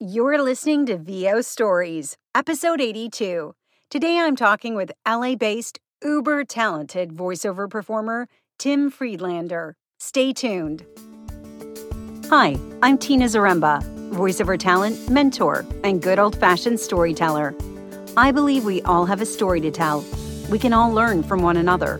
You're 0.00 0.40
listening 0.40 0.86
to 0.86 0.96
VO 0.96 1.40
Stories, 1.40 2.16
episode 2.32 2.80
82. 2.80 3.52
Today 3.90 4.20
I'm 4.20 4.36
talking 4.36 4.76
with 4.76 4.92
LA 5.04 5.34
based, 5.34 5.80
uber 6.04 6.44
talented 6.44 7.10
voiceover 7.10 7.68
performer 7.68 8.28
Tim 8.60 8.92
Friedlander. 8.92 9.74
Stay 9.98 10.32
tuned. 10.32 10.86
Hi, 12.30 12.56
I'm 12.80 12.96
Tina 12.96 13.24
Zaremba, 13.24 13.82
voiceover 14.12 14.56
talent, 14.56 15.10
mentor, 15.10 15.66
and 15.82 16.00
good 16.00 16.20
old 16.20 16.38
fashioned 16.38 16.78
storyteller. 16.78 17.56
I 18.16 18.30
believe 18.30 18.64
we 18.64 18.80
all 18.82 19.04
have 19.04 19.20
a 19.20 19.26
story 19.26 19.60
to 19.62 19.72
tell. 19.72 20.04
We 20.48 20.60
can 20.60 20.72
all 20.72 20.92
learn 20.92 21.24
from 21.24 21.42
one 21.42 21.56
another. 21.56 21.98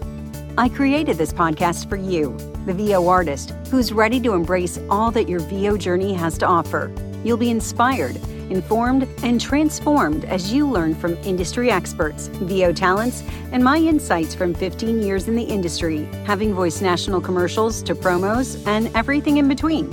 I 0.57 0.69
created 0.69 1.19
this 1.19 1.33
podcast 1.33 1.89
for 1.89 1.97
you, 1.97 2.37
the 2.65 2.75
VO 2.75 3.09
artist, 3.09 3.51
who's 3.73 3.93
ready 3.93 4.21
to 4.21 4.35
embrace 4.35 4.79
all 4.89 5.11
that 5.11 5.29
your 5.29 5.41
VO 5.41 5.77
journey 5.77 6.15
has 6.15 6.39
to 6.39 6.47
offer 6.47 6.95
You'll 7.25 7.37
be 7.37 7.51
inspired, 7.51 8.17
informed, 8.51 9.09
and 9.23 9.41
transformed 9.41 10.25
as 10.27 10.53
you 10.53 10.69
learn 10.69 10.95
from 10.95 11.15
industry 11.25 11.71
experts, 11.71 12.29
VO 12.29 12.73
talents, 12.73 13.23
and 13.53 13.63
my 13.63 13.79
insights 13.79 14.35
from 14.35 14.55
15 14.55 15.03
years 15.03 15.29
in 15.29 15.37
the 15.37 15.43
industry, 15.43 16.05
having 16.25 16.55
voiced 16.55 16.83
national 16.83 17.21
commercials 17.21 17.83
to 17.83 17.95
promos 17.95 18.65
and 18.67 18.95
everything 18.95 19.39
in 19.39 19.49
between. 19.49 19.91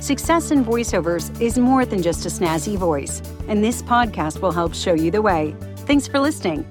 Success 0.00 0.50
in 0.50 0.64
voiceovers 0.64 1.38
is 1.40 1.58
more 1.58 1.84
than 1.84 2.02
just 2.02 2.26
a 2.26 2.28
snazzy 2.28 2.76
voice, 2.76 3.20
and 3.48 3.62
this 3.62 3.82
podcast 3.82 4.40
will 4.40 4.52
help 4.52 4.74
show 4.74 4.94
you 4.94 5.10
the 5.10 5.22
way. 5.22 5.54
Thanks 5.78 6.06
for 6.06 6.20
listening. 6.20 6.66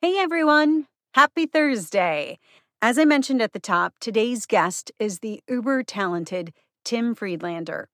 Hey 0.00 0.18
everyone, 0.18 0.86
happy 1.14 1.46
Thursday. 1.46 2.38
As 2.82 2.98
I 2.98 3.04
mentioned 3.04 3.40
at 3.40 3.52
the 3.52 3.58
top, 3.58 3.94
today's 4.00 4.46
guest 4.46 4.92
is 4.98 5.20
the 5.20 5.40
uber 5.48 5.82
talented 5.82 6.52
Tim 6.84 7.14
Friedlander 7.14 7.88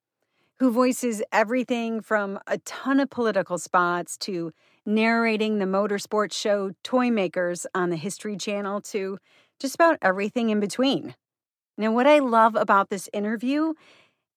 who 0.59 0.71
voices 0.71 1.21
everything 1.31 2.01
from 2.01 2.39
a 2.47 2.57
ton 2.59 2.99
of 2.99 3.09
political 3.09 3.57
spots 3.57 4.17
to 4.17 4.51
narrating 4.85 5.59
the 5.59 5.65
motorsports 5.65 6.33
show 6.33 6.71
Toymakerz 6.83 7.65
on 7.73 7.89
the 7.89 7.95
History 7.95 8.37
Channel 8.37 8.81
to 8.81 9.17
just 9.59 9.75
about 9.75 9.97
everything 10.01 10.49
in 10.49 10.59
between. 10.59 11.15
Now, 11.77 11.91
what 11.91 12.07
I 12.07 12.19
love 12.19 12.55
about 12.55 12.89
this 12.89 13.09
interview 13.13 13.73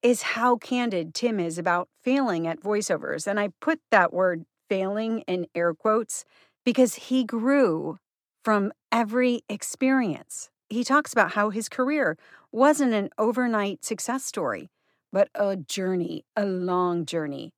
is 0.03 0.23
how 0.23 0.57
candid 0.57 1.15
Tim 1.15 1.41
is 1.41 1.59
about 1.59 1.89
failing 2.03 2.47
at 2.47 2.61
voiceovers. 2.61 3.27
And 3.27 3.39
I 3.39 3.51
put 3.61 3.81
that 3.91 4.13
word 4.13 4.45
failing 4.69 5.21
in 5.21 5.47
air 5.55 5.75
quotes 5.75 6.25
because 6.65 6.95
he 6.95 7.25
grew 7.25 7.99
from 8.45 8.73
every 8.91 9.43
experience. 9.49 10.49
He 10.69 10.85
talks 10.85 11.13
about 11.13 11.33
how 11.33 11.51
his 11.51 11.69
career 11.69 12.17
wasn't 12.53 12.95
an 12.95 13.11
overnight 13.19 13.85
success 13.85 14.25
story 14.25 14.71
but 15.13 15.29
a 15.35 15.57
journey, 15.57 16.25
a 16.37 16.45
long 16.45 17.07
journey, 17.07 17.53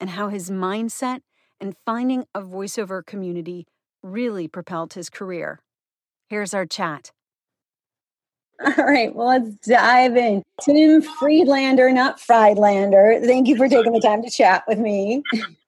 and 0.00 0.10
how 0.10 0.28
his 0.28 0.50
mindset 0.50 1.20
and 1.60 1.74
finding 1.84 2.24
a 2.34 2.40
voiceover 2.40 3.04
community 3.04 3.66
really 4.02 4.46
propelled 4.46 4.94
his 4.94 5.10
career. 5.10 5.60
Here's 6.28 6.54
our 6.54 6.66
chat. 6.66 7.10
All 8.64 8.84
right, 8.84 9.14
well, 9.14 9.28
let's 9.28 9.56
dive 9.66 10.16
in. 10.16 10.42
Tim 10.62 11.00
Friedlander, 11.00 11.92
not 11.92 12.20
Friedlander. 12.20 13.20
Thank 13.24 13.46
you 13.46 13.56
for 13.56 13.68
taking 13.68 13.92
the 13.92 14.00
time 14.00 14.22
to 14.22 14.30
chat 14.30 14.64
with 14.66 14.78
me. 14.78 15.22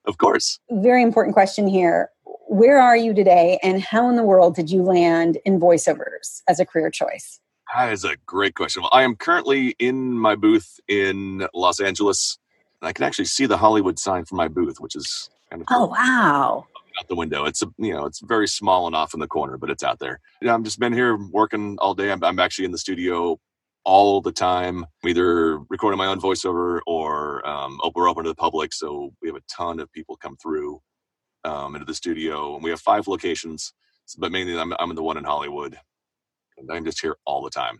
Of 0.06 0.19
course. 0.19 0.58
Very 0.70 1.03
important 1.03 1.34
question 1.34 1.69
here. 1.69 2.11
Where 2.48 2.78
are 2.78 2.97
you 2.97 3.14
today, 3.14 3.61
and 3.62 3.81
how 3.81 4.08
in 4.08 4.17
the 4.17 4.25
world 4.25 4.56
did 4.56 4.70
you 4.70 4.83
land 4.83 5.39
in 5.45 5.61
voiceovers 5.61 6.42
as 6.48 6.58
a 6.58 6.67
career 6.67 6.91
choice? 6.91 7.39
That 7.75 7.93
is 7.93 8.05
a 8.05 8.17
great 8.27 8.55
question. 8.55 8.83
Well, 8.83 8.91
I 8.93 9.03
am 9.03 9.17
currently 9.17 9.77
in 9.79 10.13
my 10.13 10.35
booth 10.35 10.81
in 10.89 11.47
Los 11.55 11.81
Angeles, 11.81 12.39
and 12.81 12.89
I 12.89 12.93
can 12.93 13.05
actually 13.05 13.27
see 13.27 13.47
the 13.47 13.59
Hollywood 13.59 13.99
sign 13.99 14.25
from 14.25 14.39
my 14.39 14.49
booth, 14.49 14.81
which 14.81 14.97
is 14.97 15.31
kind 15.51 15.63
of 15.63 15.69
oh 15.71 15.87
wow 15.87 16.67
out 17.01 17.09
the 17.09 17.15
window. 17.15 17.45
It's 17.45 17.63
a 17.63 17.67
you 17.79 17.93
know 17.93 18.05
it's 18.07 18.21
very 18.21 18.48
small 18.48 18.87
and 18.87 18.95
off 18.95 19.15
in 19.15 19.21
the 19.21 19.27
corner, 19.27 19.57
but 19.57 19.71
it's 19.71 19.83
out 19.83 19.98
there. 19.98 20.21
Yeah, 20.43 20.55
I'm 20.55 20.65
just 20.65 20.79
been 20.79 20.92
here 20.92 21.17
working 21.17 21.77
all 21.80 21.95
day. 21.95 22.11
I'm, 22.11 22.23
I'm 22.23 22.39
actually 22.39 22.67
in 22.67 22.73
the 22.73 22.79
studio 22.79 23.39
all 23.85 24.20
the 24.20 24.33
time, 24.33 24.85
either 25.07 25.59
recording 25.70 25.98
my 25.98 26.07
own 26.07 26.20
voiceover 26.20 26.80
or 26.86 27.47
um, 27.48 27.80
we're 27.95 28.09
open 28.09 28.25
to 28.25 28.30
the 28.30 28.35
public. 28.35 28.75
So 28.75 29.13
we 29.23 29.29
have 29.29 29.36
a 29.36 29.42
ton 29.51 29.80
of 29.80 29.91
people 29.92 30.17
come 30.17 30.36
through 30.36 30.80
um, 31.45 31.75
into 31.75 31.86
the 31.86 31.95
studio, 31.95 32.55
and 32.55 32.64
we 32.64 32.70
have 32.70 32.80
five 32.80 33.09
locations. 33.09 33.73
But 34.19 34.33
mainly, 34.33 34.59
I'm, 34.59 34.73
I'm 34.79 34.91
in 34.91 34.97
the 34.97 35.03
one 35.03 35.17
in 35.17 35.25
Hollywood. 35.25 35.79
I'm 36.71 36.85
just 36.85 37.01
here 37.01 37.17
all 37.25 37.43
the 37.43 37.51
time. 37.51 37.79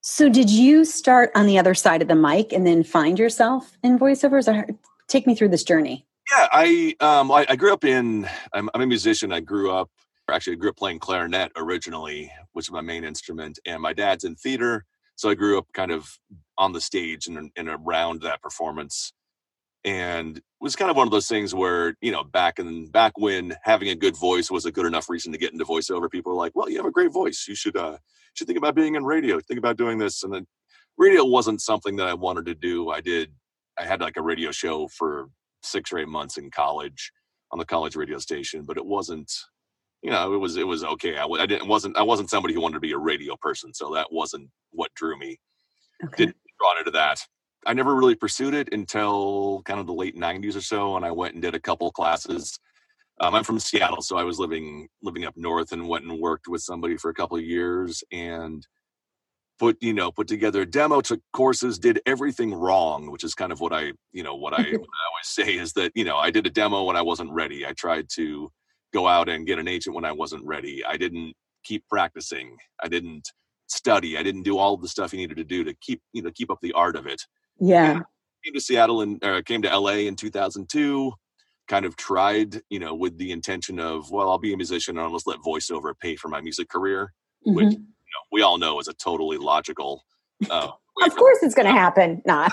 So, 0.00 0.28
did 0.28 0.48
you 0.48 0.84
start 0.84 1.30
on 1.34 1.46
the 1.46 1.58
other 1.58 1.74
side 1.74 2.02
of 2.02 2.08
the 2.08 2.14
mic 2.14 2.52
and 2.52 2.66
then 2.66 2.82
find 2.84 3.18
yourself 3.18 3.76
in 3.82 3.98
voiceovers? 3.98 4.52
Or 4.52 4.66
take 5.08 5.26
me 5.26 5.34
through 5.34 5.48
this 5.48 5.64
journey. 5.64 6.06
Yeah, 6.30 6.48
I 6.52 6.94
um, 7.00 7.30
I, 7.30 7.46
I 7.48 7.56
grew 7.56 7.72
up 7.72 7.84
in. 7.84 8.28
I'm, 8.52 8.70
I'm, 8.74 8.82
a 8.82 8.86
musician. 8.86 9.32
I 9.32 9.40
grew 9.40 9.70
up. 9.72 9.90
Actually, 10.30 10.54
I 10.54 10.56
grew 10.56 10.70
up 10.70 10.76
playing 10.76 10.98
clarinet 10.98 11.50
originally, 11.56 12.30
which 12.52 12.66
is 12.66 12.72
my 12.72 12.82
main 12.82 13.02
instrument, 13.02 13.58
and 13.66 13.80
my 13.82 13.92
dad's 13.92 14.24
in 14.24 14.36
theater, 14.36 14.84
so 15.16 15.30
I 15.30 15.34
grew 15.34 15.58
up 15.58 15.66
kind 15.72 15.90
of 15.90 16.06
on 16.58 16.72
the 16.72 16.80
stage 16.80 17.26
and, 17.26 17.50
and 17.56 17.68
around 17.68 18.20
that 18.22 18.42
performance 18.42 19.12
and 19.84 20.38
it 20.38 20.44
was 20.60 20.76
kind 20.76 20.90
of 20.90 20.96
one 20.96 21.06
of 21.06 21.12
those 21.12 21.28
things 21.28 21.54
where 21.54 21.94
you 22.00 22.10
know 22.10 22.24
back 22.24 22.58
in 22.58 22.86
back 22.90 23.12
when 23.16 23.54
having 23.62 23.88
a 23.88 23.94
good 23.94 24.16
voice 24.16 24.50
was 24.50 24.66
a 24.66 24.72
good 24.72 24.86
enough 24.86 25.08
reason 25.08 25.32
to 25.32 25.38
get 25.38 25.52
into 25.52 25.64
voiceover 25.64 26.10
people 26.10 26.32
were 26.32 26.38
like 26.38 26.52
well 26.54 26.68
you 26.68 26.76
have 26.76 26.86
a 26.86 26.90
great 26.90 27.12
voice. 27.12 27.46
You 27.48 27.54
should 27.54 27.76
uh 27.76 27.98
should 28.34 28.46
think 28.46 28.58
about 28.58 28.74
being 28.74 28.94
in 28.94 29.04
radio. 29.04 29.40
Think 29.40 29.58
about 29.58 29.76
doing 29.76 29.98
this. 29.98 30.22
And 30.22 30.32
then 30.32 30.46
radio 30.96 31.24
wasn't 31.24 31.60
something 31.60 31.96
that 31.96 32.08
i 32.08 32.14
wanted 32.14 32.46
to 32.46 32.54
do. 32.54 32.90
I 32.90 33.00
did 33.00 33.32
i 33.78 33.84
had 33.84 34.00
like 34.00 34.16
a 34.16 34.22
radio 34.22 34.50
show 34.50 34.88
for 34.88 35.28
six 35.62 35.92
or 35.92 35.98
eight 35.98 36.08
months 36.08 36.36
in 36.38 36.50
college 36.50 37.12
on 37.52 37.58
the 37.58 37.64
college 37.64 37.96
radio 37.96 38.18
station 38.18 38.62
but 38.64 38.76
it 38.76 38.84
wasn't 38.84 39.32
you 40.02 40.10
know 40.10 40.34
it 40.34 40.38
was 40.38 40.56
it 40.56 40.66
was 40.66 40.84
okay. 40.84 41.16
I, 41.16 41.24
I 41.24 41.46
didn't 41.46 41.68
wasn't 41.68 41.96
i 41.96 42.02
wasn't 42.02 42.30
somebody 42.30 42.54
who 42.54 42.60
wanted 42.60 42.74
to 42.74 42.80
be 42.80 42.92
a 42.92 42.98
radio 42.98 43.36
person 43.36 43.72
so 43.72 43.94
that 43.94 44.12
wasn't 44.12 44.50
what 44.70 44.92
drew 44.94 45.16
me. 45.18 45.38
Okay. 46.04 46.26
didn't 46.26 46.36
drawn 46.58 46.78
into 46.78 46.90
that 46.92 47.20
I 47.66 47.74
never 47.74 47.94
really 47.94 48.14
pursued 48.14 48.54
it 48.54 48.72
until 48.72 49.62
kind 49.64 49.80
of 49.80 49.86
the 49.86 49.94
late 49.94 50.16
'90s 50.16 50.56
or 50.56 50.60
so, 50.60 50.96
and 50.96 51.04
I 51.04 51.10
went 51.10 51.34
and 51.34 51.42
did 51.42 51.54
a 51.54 51.60
couple 51.60 51.90
classes. 51.90 52.58
Um, 53.20 53.34
I'm 53.34 53.44
from 53.44 53.58
Seattle, 53.58 54.02
so 54.02 54.16
I 54.16 54.24
was 54.24 54.38
living 54.38 54.88
living 55.02 55.24
up 55.24 55.34
north 55.36 55.72
and 55.72 55.88
went 55.88 56.04
and 56.04 56.20
worked 56.20 56.48
with 56.48 56.62
somebody 56.62 56.96
for 56.96 57.10
a 57.10 57.14
couple 57.14 57.36
of 57.36 57.44
years 57.44 58.02
and 58.12 58.66
put 59.58 59.76
you 59.80 59.92
know 59.92 60.10
put 60.10 60.28
together 60.28 60.62
a 60.62 60.66
demo, 60.66 61.00
took 61.00 61.20
courses, 61.32 61.78
did 61.78 62.00
everything 62.06 62.54
wrong, 62.54 63.10
which 63.10 63.24
is 63.24 63.34
kind 63.34 63.52
of 63.52 63.60
what 63.60 63.72
I 63.72 63.92
you 64.12 64.22
know 64.22 64.36
what 64.36 64.54
I, 64.54 64.62
what 64.62 64.66
I 64.66 64.72
always 64.72 65.24
say 65.24 65.56
is 65.56 65.72
that 65.74 65.92
you 65.94 66.04
know 66.04 66.16
I 66.16 66.30
did 66.30 66.46
a 66.46 66.50
demo 66.50 66.84
when 66.84 66.96
I 66.96 67.02
wasn't 67.02 67.32
ready. 67.32 67.66
I 67.66 67.72
tried 67.72 68.08
to 68.14 68.50
go 68.94 69.06
out 69.06 69.28
and 69.28 69.46
get 69.46 69.58
an 69.58 69.68
agent 69.68 69.94
when 69.94 70.04
I 70.04 70.12
wasn't 70.12 70.44
ready. 70.44 70.84
I 70.84 70.96
didn't 70.96 71.34
keep 71.64 71.84
practicing. 71.88 72.56
I 72.82 72.88
didn't 72.88 73.28
study. 73.66 74.16
I 74.16 74.22
didn't 74.22 74.44
do 74.44 74.58
all 74.58 74.76
the 74.76 74.88
stuff 74.88 75.12
you 75.12 75.18
needed 75.18 75.36
to 75.36 75.44
do 75.44 75.64
to 75.64 75.74
keep 75.80 76.00
you 76.12 76.22
know 76.22 76.30
keep 76.34 76.50
up 76.50 76.60
the 76.62 76.72
art 76.72 76.96
of 76.96 77.06
it. 77.06 77.20
Yeah. 77.60 78.00
came 78.44 78.54
to 78.54 78.60
Seattle 78.60 79.02
and 79.02 79.22
or 79.24 79.42
came 79.42 79.62
to 79.62 79.78
LA 79.78 80.06
in 80.06 80.16
2002. 80.16 81.12
Kind 81.68 81.84
of 81.84 81.96
tried, 81.96 82.62
you 82.70 82.78
know, 82.78 82.94
with 82.94 83.18
the 83.18 83.30
intention 83.30 83.78
of, 83.78 84.10
well, 84.10 84.30
I'll 84.30 84.38
be 84.38 84.54
a 84.54 84.56
musician 84.56 84.96
and 84.96 85.04
I'll 85.04 85.12
just 85.12 85.26
let 85.26 85.38
voiceover 85.40 85.92
pay 85.98 86.16
for 86.16 86.28
my 86.28 86.40
music 86.40 86.68
career, 86.70 87.12
mm-hmm. 87.46 87.56
which 87.56 87.72
you 87.72 87.78
know, 87.78 88.22
we 88.32 88.42
all 88.42 88.56
know 88.56 88.80
is 88.80 88.88
a 88.88 88.94
totally 88.94 89.36
logical. 89.36 90.04
Uh, 90.48 90.70
of 91.04 91.16
course, 91.16 91.38
it's 91.42 91.54
going 91.54 91.66
to 91.66 91.72
happen. 91.72 92.22
Not 92.24 92.52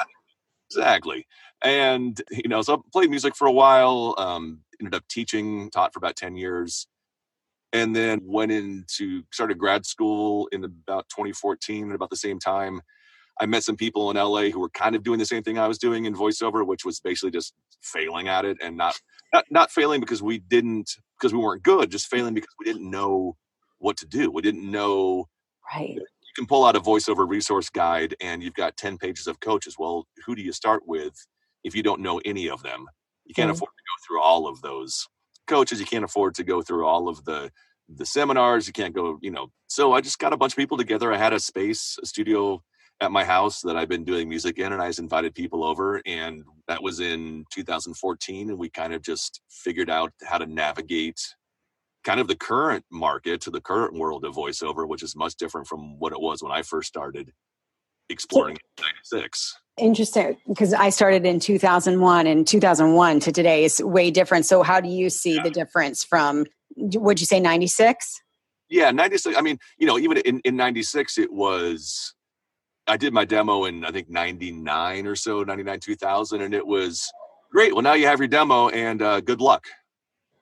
exactly. 0.69 1.27
And 1.63 2.21
you 2.31 2.49
know, 2.49 2.61
so 2.61 2.75
I 2.75 2.77
played 2.91 3.09
music 3.09 3.35
for 3.35 3.47
a 3.47 3.51
while. 3.51 4.15
Um, 4.17 4.61
ended 4.79 4.95
up 4.95 5.07
teaching, 5.07 5.69
taught 5.69 5.93
for 5.93 5.99
about 5.99 6.15
ten 6.15 6.35
years, 6.35 6.87
and 7.73 7.95
then 7.95 8.21
went 8.23 8.51
into 8.51 9.23
started 9.31 9.57
grad 9.57 9.85
school 9.85 10.47
in 10.51 10.63
about 10.63 11.07
2014 11.09 11.89
at 11.89 11.95
about 11.95 12.09
the 12.09 12.17
same 12.17 12.39
time 12.39 12.81
I 13.41 13.45
met 13.47 13.63
some 13.63 13.77
people 13.77 14.11
in 14.11 14.17
LA 14.17 14.49
who 14.49 14.59
were 14.59 14.69
kind 14.69 14.95
of 14.95 15.03
doing 15.03 15.19
the 15.19 15.25
same 15.25 15.43
thing 15.43 15.59
I 15.59 15.67
was 15.67 15.77
doing 15.77 16.05
in 16.05 16.15
voiceover, 16.15 16.65
which 16.65 16.85
was 16.85 16.99
basically 16.99 17.31
just 17.31 17.53
failing 17.81 18.27
at 18.27 18.45
it 18.45 18.57
and 18.61 18.77
not 18.77 18.95
not, 19.33 19.45
not 19.51 19.71
failing 19.71 20.01
because 20.01 20.23
we 20.23 20.39
didn't 20.39 20.91
because 21.19 21.33
we 21.33 21.39
weren't 21.39 21.63
good, 21.63 21.91
just 21.91 22.07
failing 22.07 22.33
because 22.33 22.53
we 22.59 22.65
didn't 22.65 22.89
know 22.89 23.37
what 23.79 23.97
to 23.97 24.07
do. 24.07 24.31
We 24.31 24.41
didn't 24.41 24.69
know 24.69 25.27
right. 25.73 25.95
You 25.95 26.33
can 26.35 26.47
pull 26.47 26.65
out 26.65 26.75
a 26.75 26.81
voiceover 26.81 27.27
resource 27.29 27.69
guide 27.69 28.15
and 28.21 28.43
you've 28.43 28.55
got 28.55 28.77
10 28.77 28.97
pages 28.97 29.27
of 29.27 29.39
coaches. 29.41 29.75
Well, 29.79 30.07
who 30.25 30.35
do 30.35 30.41
you 30.41 30.51
start 30.53 30.83
with 30.87 31.13
if 31.63 31.75
you 31.75 31.83
don't 31.83 32.01
know 32.01 32.21
any 32.25 32.49
of 32.49 32.63
them? 32.63 32.87
You 33.25 33.35
can't 33.35 33.51
mm 33.51 33.51
afford 33.51 33.71
to 33.71 33.83
go 33.83 34.05
through 34.07 34.21
all 34.23 34.47
of 34.47 34.61
those 34.61 35.07
coaches. 35.47 35.79
You 35.79 35.85
can't 35.85 36.05
afford 36.05 36.35
to 36.35 36.43
go 36.43 36.61
through 36.61 36.85
all 36.87 37.09
of 37.09 37.25
the 37.25 37.51
the 37.89 38.05
seminars. 38.05 38.67
You 38.67 38.73
can't 38.73 38.95
go, 38.95 39.19
you 39.21 39.31
know. 39.31 39.49
So 39.67 39.93
I 39.93 40.01
just 40.01 40.19
got 40.19 40.33
a 40.33 40.37
bunch 40.37 40.53
of 40.53 40.57
people 40.57 40.77
together. 40.77 41.13
I 41.13 41.17
had 41.17 41.33
a 41.33 41.39
space, 41.39 41.97
a 42.03 42.05
studio 42.05 42.63
at 43.01 43.11
my 43.11 43.25
house 43.25 43.61
that 43.61 43.75
I've 43.75 43.89
been 43.89 44.03
doing 44.03 44.29
music 44.29 44.57
in, 44.57 44.71
and 44.71 44.81
I 44.81 44.87
just 44.87 44.99
invited 44.99 45.35
people 45.35 45.63
over, 45.63 46.01
and 46.05 46.43
that 46.67 46.81
was 46.81 46.99
in 46.99 47.45
2014, 47.51 48.49
and 48.49 48.57
we 48.57 48.69
kind 48.69 48.93
of 48.93 49.01
just 49.01 49.41
figured 49.49 49.89
out 49.89 50.13
how 50.23 50.37
to 50.37 50.45
navigate 50.45 51.19
kind 52.03 52.19
of 52.19 52.27
the 52.27 52.35
current 52.35 52.85
market 52.91 53.41
to 53.41 53.51
the 53.51 53.61
current 53.61 53.93
world 53.93 54.23
of 54.23 54.35
voiceover, 54.35 54.87
which 54.87 55.03
is 55.03 55.15
much 55.15 55.35
different 55.35 55.67
from 55.67 55.99
what 55.99 56.13
it 56.13 56.21
was 56.21 56.41
when 56.41 56.51
I 56.51 56.61
first 56.61 56.87
started. 56.87 57.31
exploring 58.09 58.57
so, 58.77 59.17
96 59.17 59.57
interesting 59.77 60.37
because 60.47 60.73
i 60.73 60.89
started 60.89 61.25
in 61.25 61.39
2001 61.39 62.27
and 62.27 62.47
2001 62.47 63.19
to 63.19 63.31
today 63.31 63.65
is 63.65 63.81
way 63.81 64.09
different 64.11 64.45
so 64.45 64.63
how 64.63 64.79
do 64.79 64.87
you 64.87 65.09
see 65.09 65.35
yeah. 65.35 65.43
the 65.43 65.49
difference 65.49 66.03
from 66.03 66.45
would 66.77 67.19
you 67.19 67.25
say 67.25 67.39
96 67.39 68.21
yeah 68.69 68.91
96 68.91 69.35
i 69.35 69.41
mean 69.41 69.57
you 69.77 69.87
know 69.87 69.97
even 69.97 70.17
in, 70.17 70.39
in 70.45 70.55
96 70.55 71.17
it 71.17 71.33
was 71.33 72.13
i 72.87 72.97
did 72.97 73.13
my 73.13 73.25
demo 73.25 73.65
in 73.65 73.85
i 73.85 73.91
think 73.91 74.09
99 74.09 75.07
or 75.07 75.15
so 75.15 75.43
99 75.43 75.79
2000 75.79 76.41
and 76.41 76.53
it 76.53 76.65
was 76.65 77.11
great. 77.55 77.73
Well 77.73 77.83
now 77.83 77.93
you 77.93 78.05
have 78.07 78.19
your 78.19 78.27
demo 78.27 78.67
and 78.67 79.01
uh, 79.01 79.21
good 79.21 79.39
luck. 79.39 79.65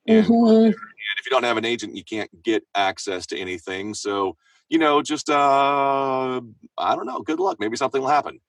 And, 0.07 0.25
mm-hmm. 0.25 0.65
and 0.65 0.73
if 0.73 1.25
you 1.25 1.29
don't 1.29 1.43
have 1.43 1.57
an 1.57 1.65
agent 1.65 1.95
you 1.95 2.03
can't 2.03 2.29
get 2.43 2.63
access 2.73 3.27
to 3.27 3.37
anything. 3.37 3.93
So 3.93 4.35
you 4.67 4.79
know 4.79 5.03
just 5.03 5.29
uh 5.29 6.41
i 6.77 6.95
don't 6.95 7.05
know 7.05 7.19
good 7.19 7.39
luck. 7.39 7.57
Maybe 7.59 7.77
something 7.77 8.01
will 8.01 8.09
happen. 8.09 8.39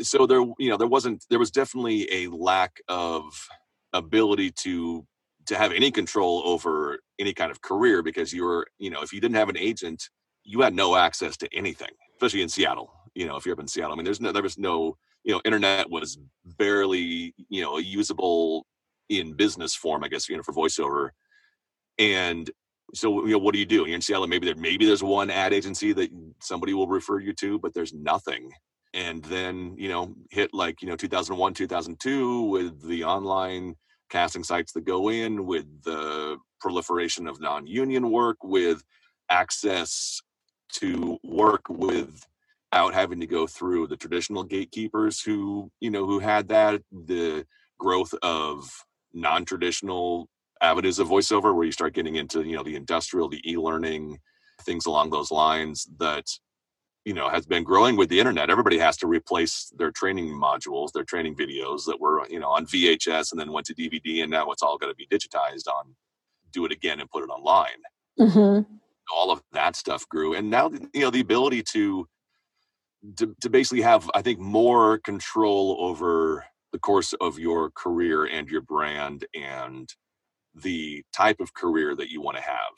So 0.00 0.26
there 0.26 0.40
you 0.58 0.70
know 0.70 0.78
there 0.78 0.88
wasn't 0.88 1.26
there 1.28 1.38
was 1.38 1.50
definitely 1.50 2.10
a 2.10 2.28
lack 2.28 2.80
of 2.88 3.48
ability 3.92 4.52
to 4.62 5.06
to 5.46 5.56
have 5.56 5.72
any 5.72 5.90
control 5.90 6.42
over 6.46 7.00
any 7.18 7.34
kind 7.34 7.50
of 7.50 7.60
career 7.60 8.02
because 8.02 8.32
you 8.32 8.44
were 8.44 8.66
you 8.78 8.88
know 8.90 9.02
if 9.02 9.12
you 9.12 9.20
didn't 9.20 9.36
have 9.36 9.50
an 9.50 9.58
agent 9.58 10.08
you 10.44 10.62
had 10.62 10.74
no 10.74 10.96
access 10.96 11.36
to 11.38 11.48
anything 11.54 11.88
especially 12.14 12.42
in 12.42 12.48
seattle 12.50 12.92
you 13.18 13.26
know 13.26 13.36
if 13.36 13.44
you're 13.44 13.52
up 13.52 13.60
in 13.60 13.66
seattle 13.66 13.92
i 13.92 13.96
mean 13.96 14.04
there's 14.04 14.20
no 14.20 14.30
there 14.32 14.42
was 14.42 14.58
no 14.58 14.96
you 15.24 15.32
know 15.32 15.40
internet 15.44 15.90
was 15.90 16.18
barely 16.56 17.34
you 17.48 17.60
know 17.60 17.78
usable 17.78 18.64
in 19.08 19.32
business 19.32 19.74
form 19.74 20.04
i 20.04 20.08
guess 20.08 20.28
you 20.28 20.36
know 20.36 20.42
for 20.42 20.52
voiceover. 20.52 21.10
And 21.98 22.48
so 22.94 23.26
you 23.26 23.32
know 23.32 23.38
what 23.38 23.52
do 23.52 23.58
you 23.58 23.66
do? 23.66 23.86
You're 23.86 23.96
in 23.96 24.00
seattle 24.00 24.26
maybe 24.26 24.46
there 24.46 24.54
maybe 24.54 24.86
there's 24.86 25.02
one 25.02 25.30
ad 25.30 25.52
agency 25.52 25.92
that 25.94 26.10
somebody 26.40 26.74
will 26.74 26.86
refer 26.86 27.18
you 27.18 27.32
to 27.34 27.58
but 27.58 27.74
there's 27.74 27.92
nothing. 27.92 28.50
And 28.94 29.22
then 29.24 29.74
you 29.76 29.88
know 29.88 30.14
hit 30.30 30.50
like 30.54 30.80
you 30.80 30.88
know 30.88 30.96
2001 30.96 31.54
2002 31.54 32.42
with 32.42 32.88
the 32.88 33.04
online 33.04 33.74
casting 34.10 34.44
sites 34.44 34.72
that 34.72 34.86
go 34.86 35.10
in 35.10 35.44
with 35.44 35.66
the 35.82 36.38
proliferation 36.60 37.26
of 37.26 37.40
non-union 37.40 38.10
work 38.10 38.38
with 38.42 38.82
access 39.28 40.22
to 40.72 41.18
work 41.22 41.68
without 42.72 42.94
having 42.94 43.20
to 43.20 43.26
go 43.26 43.46
through 43.46 43.86
the 43.86 43.96
traditional 43.96 44.44
gatekeepers 44.44 45.20
who 45.20 45.70
you 45.80 45.90
know 45.90 46.06
who 46.06 46.18
had 46.18 46.48
that 46.48 46.82
the 46.92 47.46
growth 47.78 48.14
of 48.22 48.68
non-traditional 49.12 50.28
avenues 50.60 50.98
of 50.98 51.08
voiceover 51.08 51.54
where 51.54 51.64
you 51.64 51.72
start 51.72 51.94
getting 51.94 52.16
into 52.16 52.42
you 52.42 52.56
know 52.56 52.62
the 52.62 52.76
industrial 52.76 53.28
the 53.28 53.42
e-learning 53.50 54.18
things 54.62 54.86
along 54.86 55.10
those 55.10 55.30
lines 55.30 55.86
that 55.98 56.26
you 57.04 57.14
know 57.14 57.28
has 57.28 57.46
been 57.46 57.62
growing 57.62 57.96
with 57.96 58.08
the 58.08 58.18
internet 58.18 58.50
everybody 58.50 58.78
has 58.78 58.96
to 58.96 59.06
replace 59.06 59.72
their 59.78 59.90
training 59.90 60.28
modules 60.28 60.92
their 60.92 61.04
training 61.04 61.34
videos 61.34 61.84
that 61.86 61.98
were 62.00 62.26
you 62.28 62.40
know 62.40 62.50
on 62.50 62.66
vhs 62.66 63.30
and 63.30 63.40
then 63.40 63.52
went 63.52 63.66
to 63.66 63.74
dvd 63.74 64.22
and 64.22 64.30
now 64.30 64.50
it's 64.50 64.62
all 64.62 64.76
going 64.76 64.92
to 64.92 64.96
be 64.96 65.06
digitized 65.06 65.68
on 65.68 65.94
do 66.52 66.64
it 66.64 66.72
again 66.72 67.00
and 67.00 67.10
put 67.10 67.22
it 67.22 67.30
online 67.30 67.80
mm-hmm. 68.18 68.62
all 69.14 69.30
of 69.30 69.40
that 69.52 69.76
stuff 69.76 70.06
grew 70.08 70.34
and 70.34 70.50
now 70.50 70.70
you 70.92 71.00
know 71.00 71.10
the 71.10 71.20
ability 71.20 71.62
to, 71.62 72.06
to 73.16 73.34
to 73.40 73.48
basically 73.48 73.82
have 73.82 74.10
i 74.14 74.22
think 74.22 74.38
more 74.38 74.98
control 74.98 75.76
over 75.80 76.44
the 76.72 76.78
course 76.78 77.14
of 77.20 77.38
your 77.38 77.70
career 77.70 78.24
and 78.24 78.48
your 78.48 78.60
brand 78.60 79.24
and 79.34 79.94
the 80.54 81.02
type 81.12 81.40
of 81.40 81.54
career 81.54 81.94
that 81.94 82.10
you 82.10 82.20
want 82.20 82.36
to 82.36 82.42
have 82.42 82.74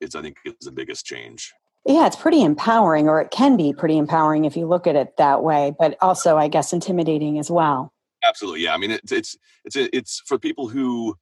is 0.00 0.14
i 0.14 0.22
think 0.22 0.36
is 0.44 0.54
the 0.60 0.72
biggest 0.72 1.04
change 1.04 1.52
yeah, 1.88 2.06
it's 2.06 2.16
pretty 2.16 2.42
empowering, 2.42 3.08
or 3.08 3.18
it 3.22 3.30
can 3.30 3.56
be 3.56 3.72
pretty 3.72 3.96
empowering 3.96 4.44
if 4.44 4.58
you 4.58 4.66
look 4.66 4.86
at 4.86 4.94
it 4.94 5.16
that 5.16 5.42
way, 5.42 5.74
but 5.78 5.96
also, 6.02 6.36
I 6.36 6.48
guess, 6.48 6.74
intimidating 6.74 7.38
as 7.38 7.50
well. 7.50 7.94
Absolutely, 8.26 8.64
yeah. 8.64 8.74
I 8.74 8.76
mean, 8.76 8.90
it's 8.90 9.10
it's 9.10 9.36
it's 9.64 9.76
it's 9.76 10.22
for 10.26 10.38
people 10.38 10.68
who, 10.68 11.16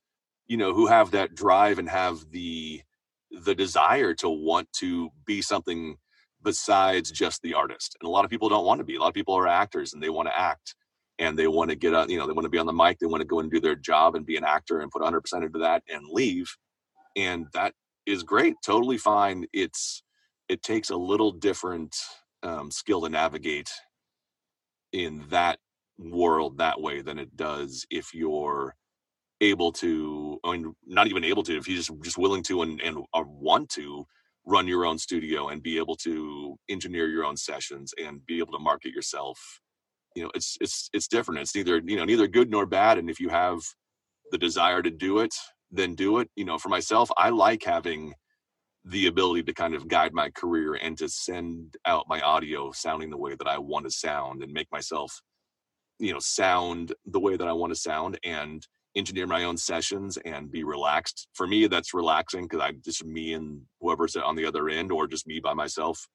you 0.48 0.56
know, 0.56 0.74
who 0.74 0.86
have 0.86 1.12
that 1.12 1.36
drive 1.36 1.78
and 1.78 1.88
have 1.88 2.30
the 2.32 2.82
the 3.30 3.54
desire 3.54 4.12
to 4.14 4.28
want 4.28 4.72
to 4.78 5.10
be 5.24 5.40
something 5.40 5.98
besides 6.46 7.10
just 7.10 7.42
the 7.42 7.52
artist. 7.52 7.96
And 8.00 8.06
a 8.06 8.10
lot 8.10 8.24
of 8.24 8.30
people 8.30 8.48
don't 8.48 8.64
want 8.64 8.78
to 8.78 8.84
be. 8.84 8.94
A 8.94 9.00
lot 9.00 9.08
of 9.08 9.14
people 9.14 9.34
are 9.34 9.48
actors 9.48 9.92
and 9.92 10.02
they 10.02 10.10
want 10.10 10.28
to 10.28 10.38
act 10.38 10.76
and 11.18 11.36
they 11.36 11.48
want 11.48 11.70
to 11.70 11.76
get 11.76 11.92
on, 11.92 12.08
you 12.08 12.18
know, 12.18 12.26
they 12.26 12.32
want 12.32 12.44
to 12.44 12.50
be 12.50 12.58
on 12.58 12.66
the 12.66 12.72
mic, 12.72 13.00
they 13.00 13.06
want 13.06 13.20
to 13.20 13.26
go 13.26 13.40
and 13.40 13.50
do 13.50 13.58
their 13.58 13.74
job 13.74 14.14
and 14.14 14.24
be 14.24 14.36
an 14.36 14.44
actor 14.44 14.80
and 14.80 14.92
put 14.92 15.02
100% 15.02 15.20
into 15.42 15.58
that 15.58 15.82
and 15.88 16.06
leave. 16.08 16.48
And 17.16 17.46
that 17.52 17.74
is 18.06 18.22
great, 18.22 18.54
totally 18.64 18.96
fine. 18.96 19.46
It's 19.52 20.04
it 20.48 20.62
takes 20.62 20.90
a 20.90 20.96
little 20.96 21.32
different 21.32 21.96
um, 22.44 22.70
skill 22.70 23.00
to 23.00 23.08
navigate 23.08 23.70
in 24.92 25.24
that 25.30 25.58
world 25.98 26.58
that 26.58 26.80
way 26.80 27.02
than 27.02 27.18
it 27.18 27.36
does 27.36 27.84
if 27.90 28.14
you're 28.14 28.76
able 29.40 29.72
to 29.72 30.38
I 30.44 30.52
mean 30.52 30.76
not 30.86 31.08
even 31.08 31.24
able 31.24 31.42
to 31.42 31.56
if 31.56 31.66
you're 31.66 31.76
just 31.76 31.90
just 32.02 32.18
willing 32.18 32.44
to 32.44 32.62
and, 32.62 32.80
and 32.80 32.98
uh, 33.12 33.24
want 33.26 33.68
to 33.70 34.06
run 34.46 34.68
your 34.68 34.86
own 34.86 34.98
studio 34.98 35.48
and 35.48 35.62
be 35.62 35.76
able 35.76 35.96
to 35.96 36.56
engineer 36.68 37.08
your 37.08 37.24
own 37.24 37.36
sessions 37.36 37.92
and 38.02 38.24
be 38.26 38.38
able 38.38 38.52
to 38.52 38.58
market 38.58 38.92
yourself 38.92 39.38
you 40.16 40.22
know 40.22 40.30
it's 40.34 40.56
it's 40.60 40.88
it's 40.92 41.06
different. 41.06 41.40
It's 41.40 41.54
neither 41.54 41.80
you 41.84 41.96
know 41.96 42.04
neither 42.04 42.26
good 42.26 42.50
nor 42.50 42.66
bad 42.66 42.98
and 42.98 43.08
if 43.08 43.20
you 43.20 43.28
have 43.28 43.60
the 44.32 44.38
desire 44.38 44.82
to 44.82 44.90
do 44.90 45.18
it 45.18 45.34
then 45.70 45.94
do 45.94 46.18
it. 46.18 46.28
You 46.34 46.44
know 46.46 46.58
for 46.58 46.70
myself 46.70 47.10
i 47.16 47.28
like 47.28 47.62
having 47.62 48.14
the 48.86 49.06
ability 49.06 49.42
to 49.42 49.52
kind 49.52 49.74
of 49.74 49.88
guide 49.88 50.14
my 50.14 50.30
career 50.30 50.74
and 50.74 50.96
to 50.96 51.08
send 51.08 51.76
out 51.86 52.06
my 52.08 52.20
audio 52.20 52.70
sounding 52.70 53.10
the 53.10 53.16
way 53.16 53.34
that 53.34 53.48
I 53.48 53.58
want 53.58 53.84
to 53.84 53.90
sound 53.90 54.44
and 54.44 54.52
make 54.52 54.70
myself, 54.70 55.20
you 55.98 56.12
know, 56.12 56.20
sound 56.20 56.94
the 57.04 57.18
way 57.18 57.36
that 57.36 57.48
I 57.48 57.52
want 57.52 57.72
to 57.72 57.78
sound 57.78 58.16
and 58.22 58.64
engineer 58.96 59.26
my 59.26 59.44
own 59.44 59.56
sessions 59.56 60.16
and 60.24 60.50
be 60.50 60.64
relaxed. 60.64 61.28
For 61.34 61.46
me, 61.46 61.66
that's 61.66 61.94
relaxing 61.94 62.44
because 62.44 62.60
I'm 62.60 62.80
just 62.84 63.04
me 63.04 63.34
and 63.34 63.60
whoever's 63.80 64.16
on 64.16 64.34
the 64.34 64.46
other 64.46 64.68
end 64.68 64.90
or 64.90 65.06
just 65.06 65.26
me 65.26 65.38
by 65.38 65.54
myself 65.54 66.08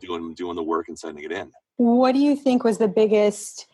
doing 0.00 0.34
doing 0.34 0.56
the 0.56 0.62
work 0.62 0.88
and 0.88 0.98
sending 0.98 1.24
it 1.24 1.32
in. 1.32 1.50
What 1.76 2.12
do 2.12 2.20
you 2.20 2.36
think 2.36 2.64
was 2.64 2.78
the 2.78 2.88
biggest 2.88 3.66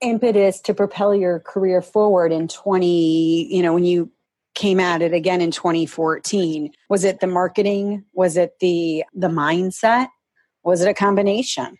impetus 0.00 0.60
to 0.60 0.74
propel 0.74 1.14
your 1.14 1.40
career 1.40 1.80
forward 1.80 2.32
in 2.32 2.48
20, 2.48 3.54
you 3.54 3.62
know, 3.62 3.72
when 3.72 3.84
you 3.84 4.10
came 4.54 4.80
at 4.80 5.02
it 5.02 5.12
again 5.12 5.40
in 5.40 5.50
2014 5.50 6.72
was 6.88 7.04
it 7.04 7.20
the 7.20 7.26
marketing? 7.26 8.04
Was 8.14 8.36
it 8.36 8.58
the 8.60 9.04
the 9.14 9.28
mindset? 9.28 10.08
Was 10.64 10.80
it 10.80 10.88
a 10.88 10.94
combination? 10.94 11.76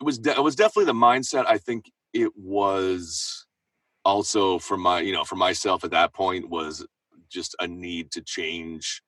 It 0.00 0.04
was 0.04 0.18
de- 0.18 0.36
it 0.36 0.42
was 0.42 0.54
definitely 0.54 0.84
the 0.84 0.92
mindset. 0.92 1.46
I 1.48 1.58
think 1.58 1.90
it 2.12 2.30
was 2.36 3.37
also 4.08 4.58
for 4.58 4.76
my 4.76 5.00
you 5.00 5.12
know 5.12 5.24
for 5.24 5.36
myself 5.36 5.84
at 5.84 5.90
that 5.90 6.12
point 6.12 6.48
was 6.48 6.86
just 7.28 7.54
a 7.60 7.66
need 7.66 8.10
to 8.10 8.22
change 8.22 9.02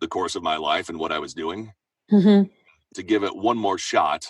the 0.00 0.08
course 0.08 0.34
of 0.34 0.42
my 0.42 0.56
life 0.56 0.88
and 0.88 0.98
what 0.98 1.12
i 1.12 1.18
was 1.18 1.34
doing 1.34 1.72
mm-hmm. 2.10 2.48
to 2.94 3.02
give 3.02 3.24
it 3.24 3.36
one 3.36 3.58
more 3.58 3.78
shot 3.78 4.26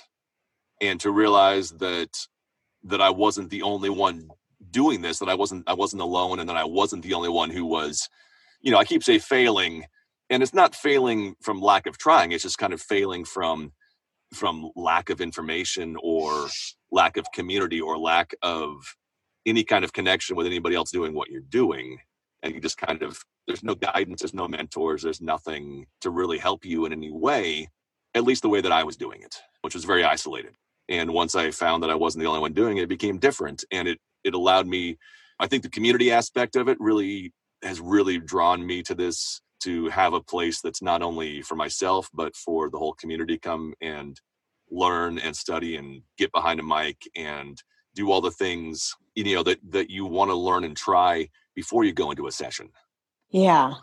and 0.80 1.00
to 1.00 1.10
realize 1.10 1.70
that 1.72 2.26
that 2.82 3.00
i 3.00 3.10
wasn't 3.10 3.50
the 3.50 3.62
only 3.62 3.90
one 3.90 4.28
doing 4.70 5.02
this 5.02 5.18
that 5.18 5.28
i 5.28 5.34
wasn't 5.34 5.62
i 5.68 5.75
wasn't 5.75 6.00
alone 6.00 6.40
and 6.40 6.48
that 6.48 6.56
i 6.56 6.64
wasn't 6.64 7.02
the 7.02 7.14
only 7.14 7.28
one 7.28 7.50
who 7.50 7.64
was 7.64 8.08
you 8.64 8.70
know, 8.70 8.78
I 8.78 8.84
keep 8.84 9.04
say 9.04 9.18
failing, 9.18 9.84
and 10.30 10.42
it's 10.42 10.54
not 10.54 10.75
failing 10.75 11.37
from 11.42 11.60
lack 11.60 11.87
of 11.87 11.98
trying. 11.98 12.32
It's 12.32 12.42
just 12.42 12.58
kind 12.58 12.72
of 12.72 12.80
failing 12.80 13.25
from 13.25 13.72
from 14.32 14.70
lack 14.75 15.10
of 15.10 15.20
information 15.20 15.96
or 16.02 16.48
lack 16.90 17.18
of 17.18 17.26
community 17.32 17.80
or 17.80 17.98
lack 17.98 18.34
of 18.42 18.96
any 19.46 19.64
kind 19.64 19.84
of 19.84 19.92
connection 19.92 20.36
with 20.36 20.46
anybody 20.46 20.74
else 20.74 20.90
doing 20.90 21.14
what 21.14 21.30
you're 21.30 21.40
doing 21.42 21.98
and 22.42 22.54
you 22.54 22.60
just 22.60 22.78
kind 22.78 23.02
of 23.02 23.18
there's 23.46 23.62
no 23.64 23.74
guidance 23.74 24.20
there's 24.20 24.34
no 24.34 24.48
mentors 24.48 25.02
there's 25.02 25.20
nothing 25.20 25.86
to 26.00 26.10
really 26.10 26.38
help 26.38 26.64
you 26.64 26.86
in 26.86 26.92
any 26.92 27.10
way 27.10 27.68
at 28.14 28.24
least 28.24 28.42
the 28.42 28.48
way 28.48 28.60
that 28.60 28.72
i 28.72 28.84
was 28.84 28.96
doing 28.96 29.22
it 29.22 29.36
which 29.62 29.74
was 29.74 29.84
very 29.84 30.04
isolated. 30.04 30.52
And 30.90 31.12
once 31.14 31.34
i 31.34 31.50
found 31.50 31.82
that 31.82 31.90
i 31.90 31.94
wasn't 31.94 32.22
the 32.22 32.28
only 32.28 32.40
one 32.40 32.52
doing 32.52 32.78
it 32.78 32.82
it 32.82 32.88
became 32.88 33.18
different 33.18 33.64
and 33.70 33.88
it 33.88 33.98
it 34.22 34.34
allowed 34.34 34.66
me 34.66 34.96
i 35.40 35.46
think 35.46 35.62
the 35.62 35.70
community 35.70 36.10
aspect 36.10 36.56
of 36.56 36.68
it 36.68 36.76
really 36.80 37.32
has 37.62 37.80
really 37.80 38.18
drawn 38.18 38.66
me 38.66 38.82
to 38.82 38.94
this 38.94 39.40
to 39.60 39.88
have 39.88 40.12
a 40.12 40.20
place 40.20 40.60
that's 40.60 40.82
not 40.82 41.00
only 41.02 41.40
for 41.40 41.56
myself 41.56 42.10
but 42.12 42.36
for 42.36 42.68
the 42.68 42.78
whole 42.78 42.92
community 42.92 43.38
come 43.38 43.72
and 43.80 44.20
learn 44.70 45.18
and 45.18 45.34
study 45.34 45.76
and 45.76 46.02
get 46.18 46.30
behind 46.32 46.60
a 46.60 46.62
mic 46.62 46.96
and 47.16 47.62
do 47.94 48.10
all 48.10 48.20
the 48.20 48.30
things 48.30 48.94
you 49.14 49.34
know 49.34 49.42
that 49.42 49.58
that 49.70 49.90
you 49.90 50.04
want 50.06 50.30
to 50.30 50.34
learn 50.34 50.64
and 50.64 50.76
try 50.76 51.28
before 51.54 51.84
you 51.84 51.92
go 51.92 52.10
into 52.10 52.26
a 52.26 52.32
session. 52.32 52.70
Yeah. 53.30 53.74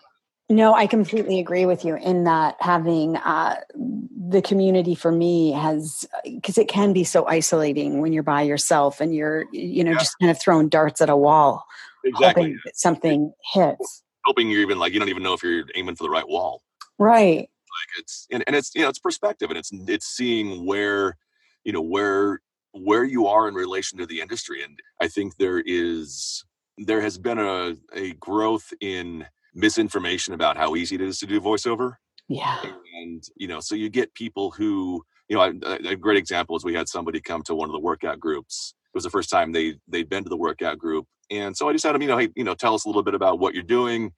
No 0.50 0.74
i 0.74 0.86
completely 0.86 1.39
agree 1.39 1.65
with 1.65 1.86
you 1.86 1.96
in 1.96 2.25
that 2.25 2.58
having 2.60 3.15
uh, 3.15 3.56
the 3.74 4.41
community 4.41 4.96
for 4.96 5.10
me 5.10 5.51
has 5.51 6.06
because 6.25 6.58
it 6.58 6.68
can 6.68 6.91
be 6.91 7.06
so 7.06 7.25
isolating 7.25 8.01
when 8.01 8.12
you're 8.12 8.22
by 8.22 8.41
yourself 8.41 9.00
and 9.00 9.15
you're 9.15 9.46
you 9.53 9.82
know 9.82 9.91
yeah. 9.91 9.98
just 9.98 10.20
kind 10.20 10.30
of 10.30 10.41
throwing 10.41 10.68
darts 10.68 11.00
at 11.00 11.10
a 11.10 11.15
wall 11.15 11.65
exactly. 12.03 12.56
something 12.74 13.34
hits. 13.53 14.03
Hoping 14.25 14.50
you're 14.50 14.62
even 14.62 14.80
like 14.80 14.94
you 14.94 15.00
don't 15.00 15.10
even 15.10 15.24
know 15.24 15.34
if 15.34 15.44
you're 15.44 15.63
aiming 15.75 15.96
for 15.96 16.03
the 16.03 16.10
right 16.10 16.27
wall. 16.27 16.62
Right. 17.00 17.39
Like 17.39 18.00
it's 18.00 18.27
and, 18.32 18.44
and 18.48 18.56
it's 18.56 18.74
you 18.75 18.82
know 18.82 18.89
it's 18.89 19.00
perspective 19.00 19.50
and 19.50 19.58
it's 19.58 19.72
it's 19.74 20.06
seeing 20.06 20.65
where 20.65 21.18
you 21.63 21.72
know 21.72 21.82
where 21.82 22.41
where 22.74 23.04
you 23.04 23.28
are 23.28 23.48
in 23.48 23.54
relation 23.54 23.98
to 24.00 24.06
the 24.06 24.22
industry. 24.22 24.63
And 24.63 24.80
I 25.01 25.08
think 25.08 25.36
there 25.38 25.62
is 25.66 26.44
there 26.78 27.01
has 27.01 27.18
been 27.18 27.38
a, 27.38 27.75
a 27.94 28.13
growth 28.13 28.74
in 28.80 29.25
misinformation 29.54 30.34
about 30.34 30.58
how 30.58 30.75
easy 30.75 30.96
it 30.96 31.01
is 31.01 31.20
to 31.20 31.28
do 31.28 31.42
voiceover. 31.42 31.96
Yeah. 32.28 32.62
And 33.01 33.24
you 33.36 33.48
know, 33.48 33.60
so 33.60 33.75
you 33.75 33.90
get 33.90 34.13
people 34.13 34.51
who, 34.51 35.04
you 35.28 35.36
know, 35.36 35.54
a, 35.63 35.90
a 35.90 35.96
great 35.96 36.18
example 36.18 36.56
is 36.56 36.63
we 36.63 36.74
had 36.74 36.88
somebody 36.88 37.20
come 37.20 37.44
to 37.44 37.56
one 37.56 37.70
of 37.70 37.74
the 37.74 37.80
workout 37.80 38.20
groups. 38.20 38.74
It 38.94 38.98
was 38.98 39.04
the 39.04 39.10
first 39.10 39.30
time 39.30 39.51
they 39.51 39.75
they'd 39.88 40.10
been 40.10 40.24
to 40.24 40.30
the 40.30 40.38
workout 40.38 40.78
group, 40.78 41.08
and 41.30 41.56
so 41.56 41.70
I 41.70 41.74
just 41.74 41.86
had 41.86 41.96
them, 41.96 42.01
you 42.01 42.08
know, 42.08 42.18
hey, 42.18 42.30
you 42.36 42.44
know, 42.44 42.56
tell 42.56 42.74
us 42.74 42.86
a 42.86 42.90
little 42.90 43.04
bit 43.04 43.16
about 43.16 43.40
what 43.40 43.54
you're 43.54 43.63
doing. 43.63 44.12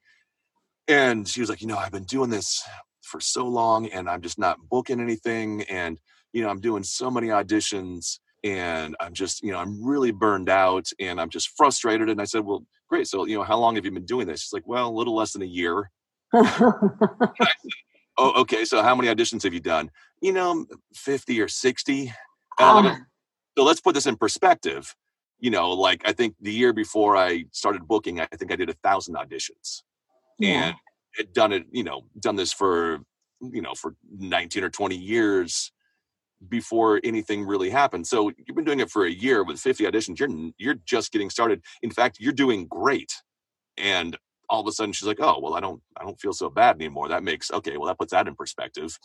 And 0.86 1.26
she 1.26 1.40
was 1.40 1.48
like, 1.48 1.62
you 1.62 1.66
know, 1.66 1.78
I've 1.78 1.92
been 1.92 2.04
doing 2.04 2.28
this 2.28 2.62
for 3.02 3.20
so 3.20 3.46
long, 3.46 3.86
and 3.86 4.08
I'm 4.08 4.20
just 4.20 4.38
not 4.38 4.58
booking 4.68 5.00
anything, 5.00 5.62
and 5.62 5.98
you 6.32 6.42
know, 6.42 6.48
I'm 6.48 6.60
doing 6.60 6.82
so 6.82 7.10
many 7.10 7.28
auditions, 7.28 8.18
and 8.44 8.94
I'm 9.00 9.14
just, 9.14 9.42
you 9.42 9.50
know, 9.50 9.58
I'm 9.58 9.82
really 9.82 10.12
burned 10.12 10.50
out 10.50 10.90
and 11.00 11.18
I'm 11.18 11.30
just 11.30 11.56
frustrated. 11.56 12.10
And 12.10 12.20
I 12.20 12.24
said, 12.24 12.44
Well, 12.44 12.64
great. 12.88 13.08
So, 13.08 13.24
you 13.26 13.38
know, 13.38 13.42
how 13.42 13.58
long 13.58 13.74
have 13.76 13.86
you 13.86 13.90
been 13.90 14.04
doing 14.04 14.26
this? 14.26 14.42
She's 14.42 14.52
like, 14.52 14.66
Well, 14.66 14.88
a 14.88 14.92
little 14.92 15.16
less 15.16 15.32
than 15.32 15.42
a 15.42 15.46
year. 15.46 15.90
oh, 16.34 17.22
okay. 18.18 18.66
So 18.66 18.82
how 18.82 18.94
many 18.94 19.08
auditions 19.08 19.42
have 19.44 19.54
you 19.54 19.60
done? 19.60 19.90
You 20.20 20.32
know, 20.32 20.66
50 20.94 21.40
or 21.40 21.48
60. 21.48 22.12
Uh, 22.58 22.96
so 23.56 23.64
let's 23.64 23.80
put 23.80 23.94
this 23.94 24.06
in 24.06 24.16
perspective. 24.16 24.94
You 25.40 25.50
know, 25.50 25.70
like 25.70 26.02
I 26.04 26.12
think 26.12 26.34
the 26.40 26.52
year 26.52 26.74
before 26.74 27.16
I 27.16 27.46
started 27.50 27.88
booking, 27.88 28.20
I 28.20 28.26
think 28.26 28.52
I 28.52 28.56
did 28.56 28.68
a 28.68 28.74
thousand 28.74 29.16
auditions. 29.16 29.82
Yeah. 30.38 30.66
And 30.66 30.76
had 31.16 31.32
done 31.32 31.52
it, 31.52 31.64
you 31.70 31.84
know, 31.84 32.02
done 32.20 32.36
this 32.36 32.52
for, 32.52 32.98
you 33.40 33.62
know, 33.62 33.72
for 33.74 33.94
19 34.18 34.64
or 34.64 34.70
20 34.70 34.96
years 34.96 35.72
before 36.48 37.00
anything 37.04 37.44
really 37.44 37.70
happened. 37.70 38.06
So 38.06 38.30
you've 38.36 38.56
been 38.56 38.64
doing 38.64 38.80
it 38.80 38.90
for 38.90 39.04
a 39.04 39.10
year 39.10 39.44
with 39.44 39.60
50 39.60 39.84
auditions. 39.84 40.18
You're 40.18 40.52
you're 40.58 40.80
just 40.84 41.12
getting 41.12 41.30
started. 41.30 41.62
In 41.82 41.90
fact, 41.90 42.18
you're 42.20 42.32
doing 42.32 42.66
great. 42.66 43.12
And 43.76 44.16
all 44.48 44.60
of 44.60 44.66
a 44.66 44.72
sudden 44.72 44.92
she's 44.92 45.06
like, 45.06 45.20
"Oh, 45.20 45.40
well, 45.40 45.54
I 45.54 45.60
don't 45.60 45.82
I 45.96 46.04
don't 46.04 46.20
feel 46.20 46.32
so 46.32 46.50
bad 46.50 46.76
anymore." 46.76 47.08
That 47.08 47.22
makes 47.22 47.50
okay. 47.50 47.76
Well, 47.76 47.88
that 47.88 47.98
puts 47.98 48.12
that 48.12 48.28
in 48.28 48.34
perspective. 48.34 48.98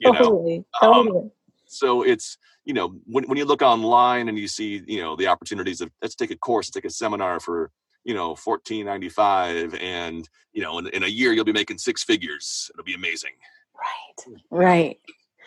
You 0.00 0.12
totally. 0.12 0.64
Know? 0.80 0.92
Um, 0.92 1.06
totally. 1.06 1.30
so 1.66 2.02
it's 2.02 2.38
you 2.64 2.74
know 2.74 2.94
when 3.06 3.24
when 3.24 3.38
you 3.38 3.44
look 3.44 3.62
online 3.62 4.28
and 4.28 4.38
you 4.38 4.48
see 4.48 4.82
you 4.86 5.00
know 5.00 5.16
the 5.16 5.28
opportunities 5.28 5.80
of 5.80 5.90
let's 6.00 6.14
take 6.14 6.30
a 6.30 6.36
course, 6.36 6.70
take 6.70 6.84
a 6.84 6.90
seminar 6.90 7.40
for 7.40 7.70
you 8.04 8.14
know 8.14 8.30
1495 8.30 9.74
and 9.74 10.28
you 10.52 10.62
know 10.62 10.78
in, 10.78 10.88
in 10.88 11.02
a 11.04 11.08
year 11.08 11.32
you'll 11.32 11.44
be 11.44 11.52
making 11.52 11.78
six 11.78 12.02
figures 12.02 12.70
it'll 12.74 12.84
be 12.84 12.94
amazing 12.94 13.30
right 13.78 14.40
right 14.50 14.98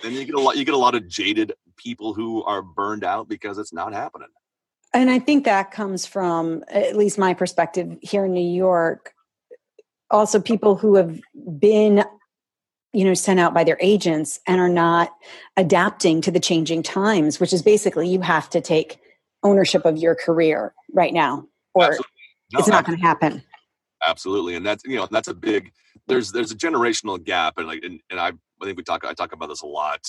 then 0.06 0.14
you 0.14 0.26
get 0.26 0.36
a 0.36 0.40
lot 0.40 0.56
you 0.56 0.64
get 0.64 0.74
a 0.74 0.78
lot 0.78 0.96
of 0.96 1.08
jaded 1.08 1.54
people 1.78 2.14
who 2.14 2.44
are 2.44 2.62
burned 2.62 3.04
out 3.04 3.28
because 3.28 3.58
it's 3.58 3.74
not 3.74 3.94
happening. 3.94 4.28
And 4.94 5.10
i 5.10 5.20
think 5.20 5.44
that 5.46 5.72
comes 5.72 6.06
from 6.06 6.64
at 6.70 6.96
least 6.96 7.18
my 7.18 7.34
perspective 7.34 7.98
here 8.02 8.26
in 8.26 8.34
new 8.34 8.40
york 8.40 9.14
also 10.10 10.40
people 10.40 10.76
who 10.76 10.96
have 10.96 11.20
been 11.60 12.06
you 12.94 13.04
know 13.04 13.14
sent 13.14 13.40
out 13.40 13.54
by 13.54 13.64
their 13.64 13.78
agents 13.82 14.40
and 14.48 14.62
are 14.62 14.70
not 14.70 15.12
adapting 15.58 16.22
to 16.22 16.32
the 16.32 16.40
changing 16.40 16.82
times 16.82 17.40
which 17.40 17.52
is 17.52 17.62
basically 17.62 18.08
you 18.08 18.22
have 18.22 18.50
to 18.52 18.62
take 18.62 19.00
ownership 19.44 19.86
of 19.86 19.98
your 19.98 20.16
career 20.16 20.74
right 20.94 21.14
now 21.14 21.46
or 21.74 21.98
no, 22.54 22.60
it's 22.60 22.68
not 22.68 22.86
going 22.86 22.98
to 22.98 23.04
happen. 23.04 23.42
Absolutely 24.06 24.56
and 24.56 24.66
that's 24.66 24.84
you 24.86 24.96
know 24.96 25.08
that's 25.12 25.28
a 25.28 25.34
big 25.34 25.72
there's 26.08 26.32
there's 26.32 26.52
a 26.52 26.56
generational 26.56 27.22
gap 27.22 27.58
and 27.58 27.68
like 27.68 27.84
and, 27.84 28.00
and 28.10 28.20
i 28.20 28.32
I 28.62 28.66
think 28.66 28.78
we 28.78 28.84
talk 28.84 29.06
I 29.06 29.14
talk 29.14 29.34
about 29.34 29.50
this 29.50 29.62
a 29.62 29.68
lot 29.68 30.02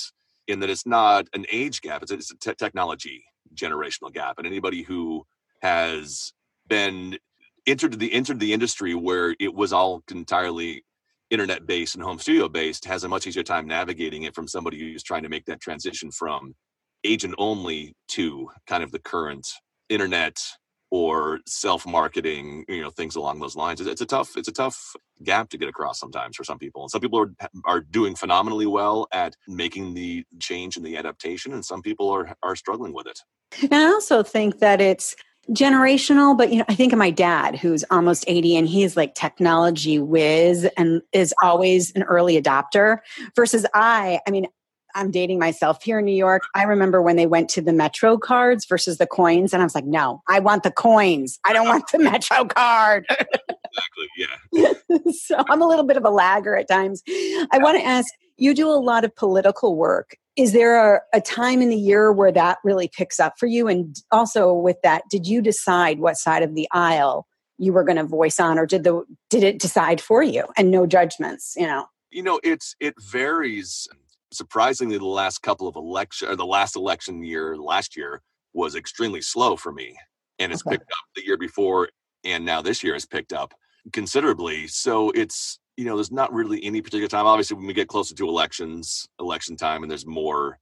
in 0.48 0.60
that 0.60 0.70
it's 0.70 0.86
not 0.86 1.26
an 1.34 1.46
age 1.50 1.80
gap; 1.80 2.02
it's 2.02 2.12
a, 2.12 2.14
it's 2.14 2.30
a 2.30 2.36
te- 2.36 2.54
technology 2.54 3.24
generational 3.54 4.12
gap. 4.12 4.38
And 4.38 4.46
anybody 4.46 4.82
who 4.82 5.24
has 5.62 6.32
been 6.68 7.18
entered 7.66 7.98
the 7.98 8.12
entered 8.12 8.40
the 8.40 8.52
industry 8.52 8.94
where 8.94 9.34
it 9.40 9.54
was 9.54 9.72
all 9.72 10.02
entirely 10.10 10.84
internet 11.30 11.66
based 11.66 11.96
and 11.96 12.04
home 12.04 12.18
studio 12.18 12.48
based 12.48 12.84
has 12.84 13.02
a 13.02 13.08
much 13.08 13.26
easier 13.26 13.42
time 13.42 13.66
navigating 13.66 14.22
it 14.22 14.34
from 14.34 14.46
somebody 14.46 14.78
who's 14.78 15.02
trying 15.02 15.24
to 15.24 15.28
make 15.28 15.44
that 15.44 15.60
transition 15.60 16.10
from 16.10 16.54
agent 17.04 17.34
only 17.38 17.94
to 18.08 18.48
kind 18.66 18.84
of 18.84 18.92
the 18.92 18.98
current 18.98 19.48
internet 19.88 20.40
or 20.90 21.40
self-marketing 21.46 22.64
you 22.68 22.82
know 22.82 22.90
things 22.90 23.16
along 23.16 23.40
those 23.40 23.56
lines. 23.56 23.80
It's 23.80 24.00
a 24.00 24.06
tough 24.06 24.36
it's 24.36 24.48
a 24.48 24.52
tough 24.52 24.94
gap 25.22 25.48
to 25.50 25.58
get 25.58 25.68
across 25.68 25.98
sometimes 25.98 26.36
for 26.36 26.44
some 26.44 26.58
people 26.58 26.82
and 26.82 26.90
some 26.90 27.00
people 27.00 27.18
are 27.18 27.32
are 27.64 27.80
doing 27.80 28.14
phenomenally 28.14 28.66
well 28.66 29.08
at 29.12 29.34
making 29.48 29.94
the 29.94 30.24
change 30.38 30.76
and 30.76 30.84
the 30.84 30.96
adaptation 30.96 31.52
and 31.52 31.64
some 31.64 31.82
people 31.82 32.10
are 32.10 32.36
are 32.42 32.56
struggling 32.56 32.92
with 32.92 33.06
it. 33.06 33.20
And 33.62 33.74
i 33.74 33.86
also 33.86 34.22
think 34.22 34.58
that 34.58 34.80
it's 34.80 35.16
generational 35.50 36.36
but 36.36 36.50
you 36.50 36.58
know 36.58 36.64
i 36.68 36.74
think 36.74 36.92
of 36.92 36.98
my 36.98 37.10
dad 37.10 37.54
who's 37.54 37.84
almost 37.90 38.24
80 38.26 38.56
and 38.56 38.68
he's 38.68 38.96
like 38.96 39.14
technology 39.14 40.00
whiz 40.00 40.68
and 40.76 41.02
is 41.12 41.32
always 41.40 41.92
an 41.92 42.02
early 42.02 42.40
adopter 42.40 42.98
versus 43.36 43.64
i 43.72 44.18
i 44.26 44.30
mean 44.32 44.46
I'm 44.96 45.10
dating 45.10 45.38
myself 45.38 45.82
here 45.82 45.98
in 45.98 46.06
New 46.06 46.16
York. 46.16 46.42
I 46.54 46.62
remember 46.62 47.02
when 47.02 47.16
they 47.16 47.26
went 47.26 47.50
to 47.50 47.60
the 47.60 47.72
Metro 47.72 48.16
cards 48.16 48.64
versus 48.64 48.96
the 48.96 49.06
coins, 49.06 49.52
and 49.52 49.62
I 49.62 49.66
was 49.66 49.74
like, 49.74 49.84
no, 49.84 50.22
I 50.26 50.40
want 50.40 50.62
the 50.62 50.70
coins. 50.70 51.38
I 51.44 51.52
don't 51.52 51.68
want 51.68 51.84
the 51.92 51.98
Metro 52.00 52.46
card. 52.46 53.04
exactly. 53.10 54.08
Yeah. 54.16 54.72
so 55.12 55.44
I'm 55.50 55.60
a 55.60 55.68
little 55.68 55.84
bit 55.84 55.98
of 55.98 56.04
a 56.04 56.10
lagger 56.10 56.56
at 56.56 56.66
times. 56.66 57.02
I 57.06 57.58
want 57.58 57.78
to 57.78 57.86
ask 57.86 58.08
you 58.38 58.54
do 58.54 58.68
a 58.68 58.72
lot 58.72 59.04
of 59.04 59.14
political 59.14 59.76
work. 59.76 60.16
Is 60.34 60.52
there 60.52 60.96
a, 60.96 61.00
a 61.12 61.20
time 61.20 61.60
in 61.60 61.68
the 61.68 61.76
year 61.76 62.10
where 62.10 62.32
that 62.32 62.58
really 62.64 62.88
picks 62.88 63.20
up 63.20 63.34
for 63.38 63.46
you? 63.46 63.68
And 63.68 63.96
also 64.10 64.52
with 64.52 64.76
that, 64.82 65.02
did 65.10 65.26
you 65.26 65.42
decide 65.42 65.98
what 65.98 66.16
side 66.16 66.42
of 66.42 66.54
the 66.54 66.68
aisle 66.72 67.26
you 67.58 67.72
were 67.72 67.84
going 67.84 67.96
to 67.96 68.04
voice 68.04 68.40
on, 68.40 68.58
or 68.58 68.66
did 68.66 68.84
the 68.84 69.04
did 69.28 69.42
it 69.42 69.58
decide 69.58 70.00
for 70.00 70.22
you? 70.22 70.44
And 70.56 70.70
no 70.70 70.86
judgments, 70.86 71.54
you 71.56 71.66
know. 71.66 71.86
You 72.10 72.22
know, 72.22 72.40
it's 72.42 72.74
it 72.80 72.94
varies 72.98 73.88
surprisingly, 74.32 74.98
the 74.98 75.04
last 75.04 75.42
couple 75.42 75.68
of 75.68 75.76
election 75.76 76.28
or 76.28 76.36
the 76.36 76.46
last 76.46 76.76
election 76.76 77.22
year, 77.22 77.56
last 77.56 77.96
year 77.96 78.22
was 78.52 78.74
extremely 78.74 79.20
slow 79.20 79.56
for 79.56 79.72
me, 79.72 79.96
and 80.38 80.52
it's 80.52 80.66
okay. 80.66 80.76
picked 80.76 80.90
up 80.90 81.04
the 81.14 81.24
year 81.24 81.36
before, 81.36 81.88
and 82.24 82.44
now 82.44 82.62
this 82.62 82.82
year 82.82 82.94
has 82.94 83.06
picked 83.06 83.32
up 83.32 83.54
considerably. 83.92 84.66
So 84.66 85.10
it's 85.10 85.58
you 85.76 85.84
know, 85.84 85.96
there's 85.96 86.12
not 86.12 86.32
really 86.32 86.64
any 86.64 86.80
particular 86.80 87.08
time. 87.08 87.26
Obviously, 87.26 87.56
when 87.56 87.66
we 87.66 87.74
get 87.74 87.88
closer 87.88 88.14
to 88.14 88.28
elections, 88.28 89.06
election 89.20 89.56
time, 89.56 89.82
and 89.82 89.90
there's 89.90 90.06
more, 90.06 90.58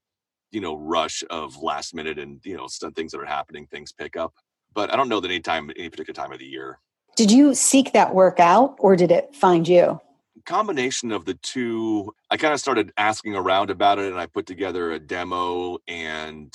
you 0.50 0.60
know, 0.60 0.76
rush 0.76 1.22
of 1.30 1.56
last 1.62 1.94
minute 1.94 2.18
and 2.18 2.40
you 2.44 2.56
know, 2.56 2.66
some 2.66 2.92
things 2.92 3.12
that 3.12 3.20
are 3.20 3.26
happening, 3.26 3.66
things 3.66 3.92
pick 3.92 4.16
up. 4.16 4.34
But 4.74 4.92
I 4.92 4.96
don't 4.96 5.08
know 5.08 5.20
that 5.20 5.30
any 5.30 5.40
time, 5.40 5.70
any 5.76 5.88
particular 5.88 6.14
time 6.14 6.32
of 6.32 6.40
the 6.40 6.46
year. 6.46 6.80
Did 7.16 7.30
you 7.30 7.54
seek 7.54 7.92
that 7.92 8.12
work 8.12 8.40
out, 8.40 8.74
or 8.78 8.96
did 8.96 9.12
it 9.12 9.34
find 9.36 9.68
you? 9.68 10.00
Combination 10.44 11.12
of 11.12 11.24
the 11.24 11.34
two, 11.34 12.12
I 12.30 12.36
kind 12.36 12.54
of 12.54 12.60
started 12.60 12.92
asking 12.96 13.34
around 13.34 13.70
about 13.70 13.98
it 13.98 14.10
and 14.10 14.20
I 14.20 14.26
put 14.26 14.46
together 14.46 14.92
a 14.92 14.98
demo 14.98 15.78
and 15.88 16.52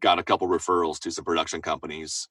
got 0.00 0.18
a 0.18 0.22
couple 0.22 0.48
referrals 0.48 0.98
to 1.00 1.10
some 1.10 1.24
production 1.24 1.62
companies. 1.62 2.28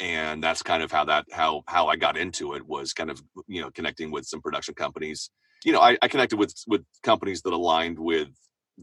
And 0.00 0.42
that's 0.42 0.62
kind 0.62 0.82
of 0.82 0.92
how 0.92 1.04
that 1.06 1.26
how 1.32 1.62
how 1.66 1.88
I 1.88 1.96
got 1.96 2.16
into 2.16 2.54
it 2.54 2.64
was 2.64 2.92
kind 2.92 3.10
of 3.10 3.20
you 3.48 3.60
know 3.60 3.70
connecting 3.72 4.12
with 4.12 4.26
some 4.26 4.40
production 4.40 4.74
companies. 4.74 5.30
You 5.64 5.72
know, 5.72 5.80
I, 5.80 5.98
I 6.00 6.06
connected 6.06 6.38
with 6.38 6.54
with 6.68 6.84
companies 7.02 7.42
that 7.42 7.52
aligned 7.52 7.98
with 7.98 8.28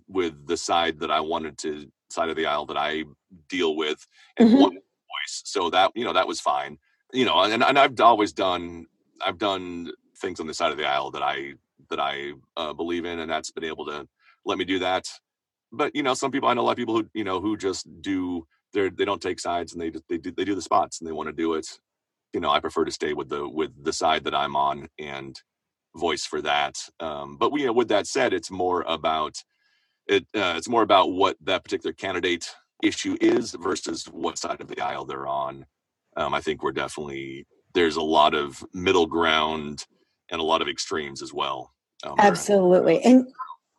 with 0.10 0.46
the 0.46 0.58
side 0.58 1.00
that 1.00 1.12
I 1.12 1.22
wanted 1.22 1.58
to 1.60 1.90
side 2.10 2.28
of 2.28 2.36
the 2.36 2.48
aisle 2.48 2.66
that 2.66 2.78
I 2.78 3.06
deal 3.48 3.78
with 3.78 4.06
and 4.38 4.50
mm-hmm. 4.50 4.60
one 4.60 4.74
voice. 4.74 5.42
So 5.46 5.70
that 5.70 5.92
you 5.96 6.04
know 6.04 6.12
that 6.12 6.28
was 6.28 6.42
fine. 6.42 6.80
You 7.14 7.24
know, 7.24 7.44
and, 7.44 7.64
and 7.64 7.80
I've 7.80 7.98
always 8.02 8.34
done 8.34 8.88
I've 9.26 9.38
done 9.38 9.92
things 10.18 10.40
on 10.40 10.48
the 10.48 10.54
side 10.54 10.72
of 10.72 10.78
the 10.78 10.88
aisle 10.88 11.12
that 11.12 11.24
I 11.24 11.54
that 11.90 12.00
I 12.00 12.34
uh, 12.58 12.74
believe 12.74 13.06
in, 13.06 13.20
and 13.20 13.32
that's 13.32 13.52
been 13.52 13.64
able 13.66 13.86
to 13.88 14.08
let 14.46 14.58
me 14.58 14.66
do 14.66 14.80
that. 14.80 15.08
But 15.72 15.96
you 15.96 16.04
know, 16.04 16.14
some 16.14 16.32
people 16.32 16.50
I 16.50 16.54
know 16.54 16.62
a 16.62 16.64
lot 16.64 16.72
of 16.72 16.78
people 16.78 16.96
who 16.98 17.08
you 17.14 17.24
know 17.24 17.42
who 17.42 17.58
just 17.58 17.88
do 18.02 18.48
they 18.74 18.90
they 18.90 19.06
don't 19.06 19.22
take 19.22 19.40
sides 19.40 19.74
and 19.74 19.82
they 19.82 19.92
they 20.10 20.18
do 20.18 20.32
they 20.32 20.46
do 20.46 20.56
the 20.56 20.62
spots 20.62 21.00
and 21.00 21.08
they 21.08 21.14
want 21.14 21.28
to 21.28 21.34
do 21.34 21.56
it. 21.56 21.68
You 22.34 22.42
know, 22.42 22.50
I 22.52 22.60
prefer 22.60 22.86
to 22.86 22.92
stay 22.92 23.14
with 23.14 23.30
the 23.30 23.48
with 23.48 23.72
the 23.84 23.94
side 23.94 24.24
that 24.26 24.36
I'm 24.36 24.56
on 24.56 24.90
and 25.00 25.40
voice 25.98 26.26
for 26.26 26.42
that. 26.42 26.78
Um, 27.00 27.38
but 27.38 27.52
we, 27.52 27.62
you 27.62 27.68
know, 27.68 27.74
with 27.74 27.90
that 27.90 28.08
said, 28.08 28.34
it's 28.34 28.52
more 28.52 28.84
about 28.88 29.44
it. 30.08 30.26
Uh, 30.36 30.56
it's 30.58 30.70
more 30.70 30.84
about 30.84 31.12
what 31.14 31.38
that 31.42 31.64
particular 31.64 31.94
candidate 31.94 32.50
issue 32.84 33.18
is 33.22 33.56
versus 33.60 34.06
what 34.06 34.38
side 34.38 34.62
of 34.62 34.68
the 34.68 34.82
aisle 34.82 35.06
they're 35.06 35.28
on. 35.28 35.66
Um, 36.18 36.34
I 36.34 36.42
think 36.42 36.64
we're 36.64 36.72
definitely 36.74 37.48
there's 37.74 37.98
a 37.98 38.02
lot 38.04 38.34
of 38.34 38.64
middle 38.74 39.08
ground 39.08 39.86
and 40.30 40.42
a 40.42 40.44
lot 40.44 40.62
of 40.62 40.68
extremes 40.68 41.22
as 41.22 41.34
well. 41.34 41.74
Um, 42.04 42.16
Absolutely. 42.18 43.02
And 43.02 43.28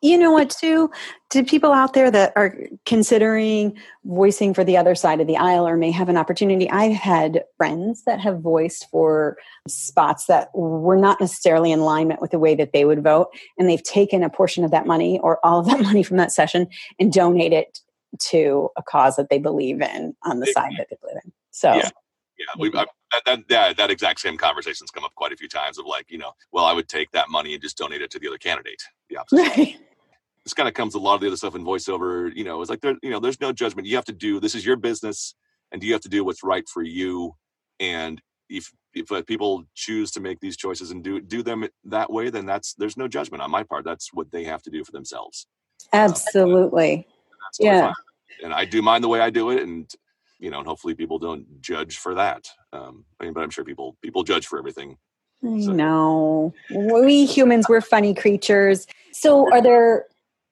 you 0.03 0.19
know 0.19 0.31
what, 0.31 0.51
too? 0.51 0.91
To 1.31 1.43
people 1.43 1.73
out 1.73 1.95
there 1.95 2.11
that 2.11 2.33
are 2.37 2.55
considering 2.85 3.77
voicing 4.05 4.53
for 4.53 4.63
the 4.63 4.77
other 4.77 4.95
side 4.95 5.21
of 5.21 5.27
the 5.27 5.39
aisle 5.39 5.67
or 5.67 5.77
may 5.77 5.91
have 5.91 6.11
an 6.11 6.19
opportunity, 6.19 6.71
I've 6.71 6.93
had 6.93 7.45
friends 7.57 8.05
that 8.05 8.21
have 8.21 8.41
voiced 8.41 8.89
for 8.91 9.39
spots 9.67 10.27
that 10.27 10.51
were 10.55 10.97
not 10.97 11.21
necessarily 11.21 11.73
in 11.73 11.81
alignment 11.81 12.21
with 12.21 12.31
the 12.31 12.39
way 12.39 12.55
that 12.57 12.73
they 12.73 12.85
would 12.85 13.03
vote. 13.03 13.29
And 13.59 13.69
they've 13.69 13.83
taken 13.83 14.23
a 14.23 14.29
portion 14.29 14.65
of 14.65 14.71
that 14.71 14.87
money 14.87 15.19
or 15.21 15.45
all 15.45 15.61
of 15.61 15.67
that 15.67 15.81
money 15.83 16.03
from 16.03 16.19
that 16.19 16.31
session 16.31 16.69
and 17.01 17.13
donate 17.13 17.55
it 17.55 17.81
to 18.29 18.69
a 18.77 18.83
cause 18.83 19.17
that 19.17 19.31
they 19.31 19.39
believe 19.39 19.81
in 19.81 20.15
on 20.25 20.41
the 20.41 20.47
side 20.47 20.73
that 20.79 20.89
they 20.91 20.97
believe 21.01 21.21
in. 21.25 21.33
So 21.51 21.75
yeah. 21.75 21.91
Yeah, 22.39 22.47
we 22.59 22.71
that, 22.71 22.89
that, 23.25 23.49
that 23.49 23.77
that 23.77 23.91
exact 23.91 24.21
same 24.21 24.37
conversations 24.37 24.91
come 24.91 25.05
up 25.05 25.15
quite 25.15 25.33
a 25.33 25.37
few 25.37 25.49
times 25.49 25.79
of 25.79 25.87
like, 25.87 26.11
you 26.11 26.19
know, 26.19 26.33
well, 26.53 26.65
I 26.65 26.73
would 26.73 26.89
take 26.89 27.11
that 27.13 27.31
money 27.31 27.55
and 27.55 27.63
just 27.63 27.79
donate 27.79 28.03
it 28.03 28.11
to 28.11 28.19
the 28.19 28.29
other 28.29 28.39
candidate. 28.39 28.83
The 29.09 29.19
opposite. 29.19 29.57
Right. 29.57 29.77
This 30.45 30.55
kind 30.55 30.69
of 30.69 30.75
comes 30.75 30.95
a 30.95 31.01
lot 31.01 31.17
of 31.17 31.21
the 31.23 31.27
other 31.27 31.37
stuff 31.37 31.57
in 31.57 31.65
voiceover. 31.65 32.33
You 32.33 32.45
know, 32.45 32.61
it's 32.61 32.71
like 32.71 32.81
there, 32.81 32.95
you 33.03 33.11
know, 33.11 33.19
there's 33.19 33.41
no 33.41 33.51
judgment. 33.51 33.89
You 33.89 33.97
have 33.97 34.05
to 34.05 34.13
do 34.13 34.39
this 34.39 34.55
is 34.55 34.65
your 34.65 34.77
business, 34.77 35.35
and 35.73 35.83
you 35.83 35.93
have 35.93 36.03
to 36.03 36.09
do 36.09 36.25
what's 36.25 36.45
right 36.45 36.63
for 36.73 36.85
you. 36.85 37.35
And 37.81 38.23
if 38.49 38.73
if 38.95 39.11
uh, 39.11 39.23
people 39.23 39.65
choose 39.75 40.13
to 40.13 40.21
make 40.21 40.39
these 40.39 40.57
choices 40.57 40.93
and 40.93 41.03
do 41.03 41.21
do 41.21 41.43
them 41.43 41.67
that 41.85 42.13
way, 42.13 42.31
then 42.31 42.47
that's 42.47 42.75
there's 42.75 42.97
no 42.97 43.09
judgment 43.09 43.43
on 43.43 43.51
my 43.51 43.65
part. 43.65 43.85
That's 43.85 44.13
what 44.13 44.31
they 44.31 44.45
have 44.45 44.63
to 44.63 44.71
do 44.71 44.85
for 44.85 44.93
themselves. 44.93 45.49
Absolutely. 45.93 46.99
Um, 46.99 47.05
yeah. 47.59 47.93
And 48.43 48.55
I 48.55 48.65
do 48.65 48.83
mine 48.83 49.03
the 49.03 49.09
way 49.09 49.21
I 49.21 49.31
do 49.31 49.51
it, 49.51 49.63
and 49.63 49.91
you 50.39 50.51
know, 50.51 50.59
and 50.59 50.67
hopefully 50.67 50.95
people 50.95 51.19
don't 51.19 51.61
judge 51.61 51.99
for 51.99 52.15
that. 52.15 52.49
Um, 52.73 53.05
I 53.21 53.25
mean, 53.25 53.33
but 53.33 53.43
I'm 53.43 53.51
sure 53.51 53.65
people 53.65 53.97
people 54.03 54.23
judge 54.23 54.47
for 54.47 54.59
everything. 54.59 54.97
I 55.45 55.61
so. 55.61 55.73
know. 55.73 56.55
We 56.71 57.27
humans, 57.27 57.69
we're 57.69 57.81
funny 57.81 58.15
creatures. 58.15 58.87
So, 59.13 59.53
are 59.53 59.63
there 59.63 60.07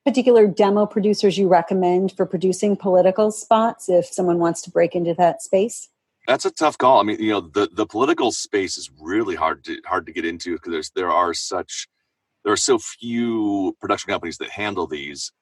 particular 0.04 0.46
demo 0.46 0.86
producers 0.86 1.38
you 1.38 1.48
recommend 1.48 2.12
for 2.12 2.26
producing 2.26 2.76
political 2.76 3.30
spots 3.30 3.88
if 3.88 4.06
someone 4.06 4.38
wants 4.38 4.60
to 4.62 4.70
break 4.70 4.94
into 4.94 5.14
that 5.14 5.42
space? 5.42 5.88
That's 6.26 6.44
a 6.44 6.50
tough 6.50 6.78
call. 6.78 7.00
I 7.00 7.02
mean, 7.02 7.20
you 7.20 7.30
know, 7.30 7.40
the 7.40 7.68
the 7.72 7.86
political 7.86 8.32
space 8.32 8.76
is 8.76 8.90
really 9.00 9.34
hard 9.34 9.64
to 9.64 9.80
hard 9.86 10.06
to 10.06 10.12
get 10.12 10.24
into 10.24 10.52
because 10.54 10.72
there's 10.72 10.90
there 10.90 11.10
are 11.10 11.34
such 11.34 11.86
there 12.44 12.52
are 12.52 12.58
so 12.58 12.78
few 12.78 13.76
production 13.80 14.10
companies 14.10 14.38
that 14.38 14.50
handle 14.50 14.86
these 14.86 15.32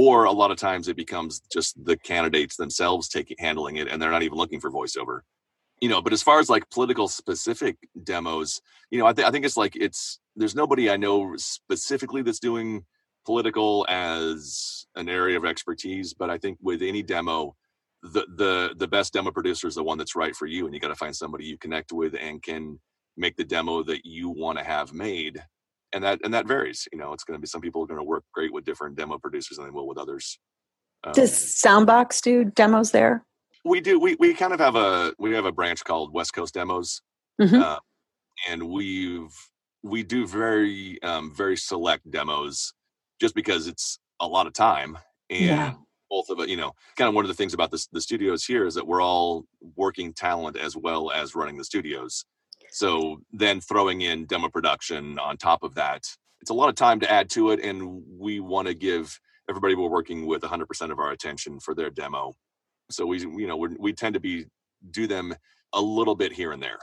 or 0.00 0.24
a 0.24 0.32
lot 0.32 0.50
of 0.50 0.56
times 0.56 0.88
it 0.88 0.96
becomes 0.96 1.42
just 1.52 1.82
the 1.84 1.96
candidates 1.96 2.56
themselves 2.56 3.08
taking 3.08 3.36
handling 3.38 3.76
it 3.76 3.88
and 3.88 4.00
they're 4.00 4.10
not 4.10 4.22
even 4.22 4.38
looking 4.38 4.60
for 4.60 4.70
voiceover. 4.70 5.20
You 5.80 5.88
know 5.88 6.00
but 6.02 6.12
as 6.12 6.22
far 6.22 6.38
as 6.40 6.48
like 6.48 6.68
political 6.70 7.08
specific 7.08 7.76
demos 8.04 8.60
you 8.90 8.98
know 8.98 9.06
I, 9.06 9.12
th- 9.12 9.26
I 9.26 9.30
think 9.30 9.44
it's 9.44 9.56
like 9.56 9.76
it's 9.76 10.20
there's 10.36 10.54
nobody 10.54 10.90
i 10.90 10.96
know 10.96 11.34
specifically 11.36 12.22
that's 12.22 12.38
doing 12.38 12.84
political 13.24 13.86
as 13.88 14.86
an 14.96 15.08
area 15.08 15.38
of 15.38 15.46
expertise 15.46 16.12
but 16.12 16.28
i 16.28 16.36
think 16.36 16.58
with 16.60 16.82
any 16.82 17.02
demo 17.02 17.56
the 18.02 18.24
the 18.36 18.74
the 18.76 18.88
best 18.88 19.12
demo 19.14 19.30
producer 19.30 19.66
is 19.68 19.74
the 19.74 19.82
one 19.82 19.98
that's 19.98 20.16
right 20.16 20.36
for 20.36 20.46
you 20.46 20.66
and 20.66 20.74
you 20.74 20.80
got 20.80 20.88
to 20.88 20.94
find 20.94 21.16
somebody 21.16 21.44
you 21.44 21.58
connect 21.58 21.92
with 21.92 22.14
and 22.14 22.42
can 22.42 22.78
make 23.16 23.36
the 23.36 23.44
demo 23.44 23.82
that 23.82 24.04
you 24.04 24.30
want 24.30 24.58
to 24.58 24.64
have 24.64 24.92
made 24.92 25.42
and 25.92 26.04
that 26.04 26.20
and 26.24 26.32
that 26.34 26.46
varies. 26.46 26.88
You 26.92 26.98
know, 26.98 27.12
it's 27.12 27.24
going 27.24 27.36
to 27.36 27.40
be 27.40 27.46
some 27.46 27.60
people 27.60 27.82
are 27.82 27.86
going 27.86 27.98
to 27.98 28.04
work 28.04 28.24
great 28.32 28.52
with 28.52 28.64
different 28.64 28.96
demo 28.96 29.18
producers 29.18 29.56
than 29.56 29.66
they 29.66 29.70
will 29.70 29.86
with 29.86 29.98
others. 29.98 30.38
Um, 31.04 31.12
Does 31.12 31.32
Soundbox 31.32 32.20
do 32.22 32.44
demos 32.44 32.90
there? 32.90 33.24
We 33.64 33.80
do. 33.80 33.98
We 33.98 34.16
we 34.18 34.34
kind 34.34 34.52
of 34.52 34.60
have 34.60 34.76
a 34.76 35.12
we 35.18 35.32
have 35.34 35.44
a 35.44 35.52
branch 35.52 35.84
called 35.84 36.12
West 36.12 36.32
Coast 36.34 36.54
Demos, 36.54 37.02
mm-hmm. 37.40 37.60
uh, 37.60 37.78
and 38.48 38.68
we've 38.68 39.34
we 39.82 40.02
do 40.02 40.26
very 40.26 41.02
um, 41.02 41.32
very 41.34 41.56
select 41.56 42.10
demos, 42.10 42.72
just 43.20 43.34
because 43.34 43.66
it's 43.66 43.98
a 44.20 44.26
lot 44.26 44.46
of 44.46 44.52
time 44.52 44.98
and. 45.28 45.40
Yeah. 45.40 45.74
Both 46.12 46.28
of 46.28 46.40
it, 46.40 46.48
you 46.48 46.56
know, 46.56 46.72
kind 46.96 47.06
of 47.06 47.14
one 47.14 47.24
of 47.24 47.28
the 47.28 47.36
things 47.36 47.54
about 47.54 47.70
this, 47.70 47.86
the 47.86 48.00
studios 48.00 48.44
here 48.44 48.66
is 48.66 48.74
that 48.74 48.84
we're 48.84 49.00
all 49.00 49.44
working 49.76 50.12
talent 50.12 50.56
as 50.56 50.76
well 50.76 51.12
as 51.12 51.36
running 51.36 51.56
the 51.56 51.62
studios. 51.62 52.24
So 52.72 53.20
then 53.32 53.60
throwing 53.60 54.02
in 54.02 54.26
demo 54.26 54.48
production 54.48 55.18
on 55.18 55.36
top 55.36 55.62
of 55.62 55.74
that, 55.74 56.02
it's 56.40 56.50
a 56.50 56.54
lot 56.54 56.68
of 56.68 56.74
time 56.74 57.00
to 57.00 57.10
add 57.10 57.28
to 57.30 57.50
it. 57.50 57.60
And 57.60 58.02
we 58.18 58.40
want 58.40 58.68
to 58.68 58.74
give 58.74 59.18
everybody 59.48 59.74
we're 59.74 59.88
working 59.88 60.26
with 60.26 60.42
100% 60.42 60.90
of 60.90 60.98
our 60.98 61.10
attention 61.10 61.60
for 61.60 61.74
their 61.74 61.90
demo. 61.90 62.32
So 62.90 63.06
we, 63.06 63.20
you 63.20 63.46
know, 63.46 63.56
we 63.56 63.92
tend 63.92 64.14
to 64.14 64.20
be, 64.20 64.46
do 64.90 65.06
them 65.06 65.34
a 65.72 65.80
little 65.80 66.14
bit 66.14 66.32
here 66.32 66.52
and 66.52 66.62
there. 66.62 66.78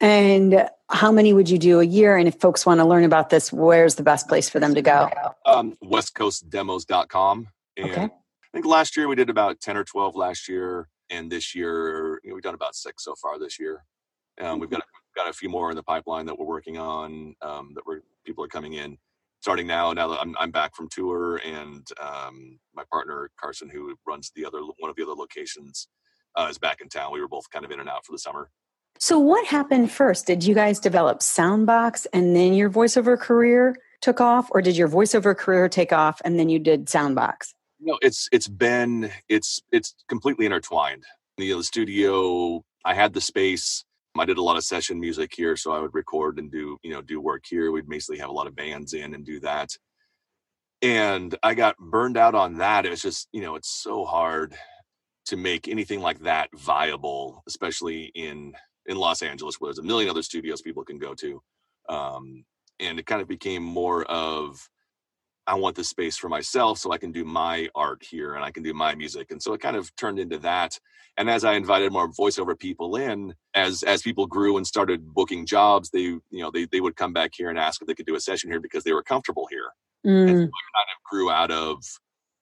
And 0.00 0.68
how 0.90 1.10
many 1.10 1.32
would 1.32 1.48
you 1.48 1.58
do 1.58 1.80
a 1.80 1.84
year? 1.84 2.16
And 2.16 2.28
if 2.28 2.38
folks 2.38 2.66
want 2.66 2.80
to 2.80 2.84
learn 2.84 3.04
about 3.04 3.30
this, 3.30 3.52
where's 3.52 3.94
the 3.94 4.02
best 4.02 4.28
place 4.28 4.48
for 4.48 4.60
them 4.60 4.74
to 4.74 4.82
go? 4.82 5.08
Um, 5.46 5.76
westcoastdemos.com. 5.82 7.48
And 7.78 7.90
okay. 7.90 8.02
I 8.02 8.08
think 8.52 8.66
last 8.66 8.96
year 8.96 9.08
we 9.08 9.14
did 9.14 9.30
about 9.30 9.60
10 9.60 9.76
or 9.76 9.84
12 9.84 10.14
last 10.14 10.48
year. 10.48 10.88
And 11.08 11.30
this 11.30 11.54
year, 11.54 12.20
you 12.22 12.30
know, 12.30 12.34
we've 12.34 12.42
done 12.42 12.54
about 12.54 12.74
six 12.74 13.04
so 13.04 13.14
far 13.14 13.38
this 13.38 13.58
year. 13.58 13.84
Um, 14.40 14.58
we've 14.58 14.70
got 14.70 14.82
got 15.16 15.28
a 15.28 15.32
few 15.32 15.48
more 15.48 15.70
in 15.70 15.76
the 15.76 15.82
pipeline 15.82 16.26
that 16.26 16.38
we're 16.38 16.46
working 16.46 16.78
on 16.78 17.34
um, 17.42 17.72
that 17.74 17.84
we're 17.86 18.02
people 18.24 18.44
are 18.44 18.48
coming 18.48 18.74
in. 18.74 18.98
Starting 19.40 19.66
now 19.66 19.92
now 19.92 20.08
that 20.08 20.20
i'm, 20.20 20.34
I'm 20.38 20.50
back 20.50 20.74
from 20.74 20.88
tour 20.88 21.40
and 21.44 21.86
um, 22.00 22.58
my 22.74 22.82
partner 22.90 23.30
carson 23.38 23.68
who 23.68 23.94
runs 24.06 24.32
the 24.34 24.44
other 24.44 24.60
one 24.78 24.90
of 24.90 24.96
the 24.96 25.02
other 25.02 25.14
locations 25.14 25.88
uh, 26.36 26.48
is 26.50 26.58
back 26.58 26.80
in 26.80 26.88
town. 26.88 27.12
We 27.12 27.20
were 27.20 27.28
both 27.28 27.48
kind 27.50 27.64
of 27.64 27.70
in 27.70 27.80
and 27.80 27.88
out 27.88 28.04
for 28.04 28.12
the 28.12 28.18
summer. 28.18 28.50
So 28.98 29.18
what 29.18 29.46
happened 29.46 29.90
first? 29.90 30.26
Did 30.26 30.44
you 30.44 30.54
guys 30.54 30.78
develop 30.78 31.20
soundbox 31.20 32.06
and 32.12 32.34
then 32.34 32.54
your 32.54 32.70
voiceover 32.70 33.18
career 33.18 33.76
took 34.00 34.20
off 34.20 34.48
or 34.50 34.62
did 34.62 34.76
your 34.76 34.88
voiceover 34.88 35.36
career 35.36 35.68
take 35.68 35.92
off 35.92 36.20
and 36.24 36.38
then 36.38 36.48
you 36.48 36.58
did 36.58 36.86
soundbox? 36.86 37.54
No 37.80 37.98
it's 38.02 38.28
it's 38.32 38.48
been 38.48 39.10
it's 39.28 39.60
it's 39.70 39.94
completely 40.08 40.46
intertwined. 40.46 41.04
You 41.36 41.52
know, 41.52 41.58
the 41.58 41.64
studio 41.64 42.64
i 42.84 42.94
had 42.94 43.12
the 43.12 43.20
space 43.20 43.84
I 44.20 44.24
did 44.24 44.38
a 44.38 44.42
lot 44.42 44.56
of 44.56 44.64
session 44.64 45.00
music 45.00 45.32
here, 45.34 45.56
so 45.56 45.72
I 45.72 45.80
would 45.80 45.94
record 45.94 46.38
and 46.38 46.50
do, 46.50 46.78
you 46.82 46.92
know, 46.92 47.02
do 47.02 47.20
work 47.20 47.44
here. 47.48 47.70
We'd 47.70 47.88
basically 47.88 48.18
have 48.18 48.28
a 48.30 48.32
lot 48.32 48.46
of 48.46 48.56
bands 48.56 48.92
in 48.92 49.14
and 49.14 49.24
do 49.24 49.40
that. 49.40 49.70
And 50.82 51.34
I 51.42 51.54
got 51.54 51.78
burned 51.78 52.16
out 52.16 52.34
on 52.34 52.58
that. 52.58 52.86
It 52.86 52.90
was 52.90 53.02
just, 53.02 53.28
you 53.32 53.40
know, 53.40 53.56
it's 53.56 53.70
so 53.70 54.04
hard 54.04 54.54
to 55.26 55.36
make 55.36 55.68
anything 55.68 56.00
like 56.00 56.20
that 56.20 56.48
viable, 56.54 57.42
especially 57.46 58.12
in 58.14 58.54
in 58.86 58.96
Los 58.96 59.22
Angeles, 59.22 59.56
where 59.60 59.68
there's 59.68 59.80
a 59.80 59.82
million 59.82 60.08
other 60.08 60.22
studios 60.22 60.62
people 60.62 60.84
can 60.84 60.98
go 60.98 61.14
to. 61.14 61.42
Um, 61.88 62.44
and 62.78 62.98
it 62.98 63.06
kind 63.06 63.20
of 63.20 63.26
became 63.26 63.62
more 63.62 64.04
of 64.04 64.68
I 65.46 65.54
want 65.54 65.76
this 65.76 65.88
space 65.88 66.16
for 66.16 66.28
myself 66.28 66.78
so 66.78 66.90
I 66.90 66.98
can 66.98 67.12
do 67.12 67.24
my 67.24 67.68
art 67.74 68.02
here 68.02 68.34
and 68.34 68.44
I 68.44 68.50
can 68.50 68.62
do 68.62 68.74
my 68.74 68.94
music. 68.94 69.30
And 69.30 69.40
so 69.40 69.52
it 69.52 69.60
kind 69.60 69.76
of 69.76 69.94
turned 69.96 70.18
into 70.18 70.38
that. 70.38 70.78
And 71.16 71.30
as 71.30 71.44
I 71.44 71.54
invited 71.54 71.92
more 71.92 72.10
voiceover 72.10 72.58
people 72.58 72.96
in, 72.96 73.34
as 73.54 73.82
as 73.84 74.02
people 74.02 74.26
grew 74.26 74.56
and 74.56 74.66
started 74.66 75.14
booking 75.14 75.46
jobs, 75.46 75.90
they 75.90 76.00
you 76.00 76.22
know 76.32 76.50
they 76.50 76.66
they 76.66 76.80
would 76.80 76.96
come 76.96 77.12
back 77.12 77.32
here 77.34 77.48
and 77.48 77.58
ask 77.58 77.80
if 77.80 77.86
they 77.86 77.94
could 77.94 78.06
do 78.06 78.16
a 78.16 78.20
session 78.20 78.50
here 78.50 78.60
because 78.60 78.84
they 78.84 78.92
were 78.92 79.02
comfortable 79.02 79.46
here. 79.50 79.70
Mm. 80.06 80.28
And 80.28 80.28
so 80.28 80.34
it 80.34 80.38
kind 80.38 80.48
of 80.48 81.10
grew 81.10 81.30
out 81.30 81.50
of 81.50 81.82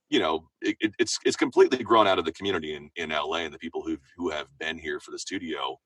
you 0.08 0.18
know 0.18 0.48
it, 0.60 0.76
it, 0.80 0.92
it's 0.98 1.18
it's 1.24 1.36
completely 1.36 1.84
grown 1.84 2.08
out 2.08 2.18
of 2.18 2.24
the 2.24 2.32
community 2.32 2.74
in 2.74 2.90
in 2.96 3.10
LA 3.10 3.38
and 3.38 3.54
the 3.54 3.58
people 3.58 3.82
who 3.82 3.96
who 4.16 4.30
have 4.30 4.46
been 4.58 4.78
here 4.78 4.98
for 4.98 5.10
the 5.10 5.18
studio. 5.18 5.78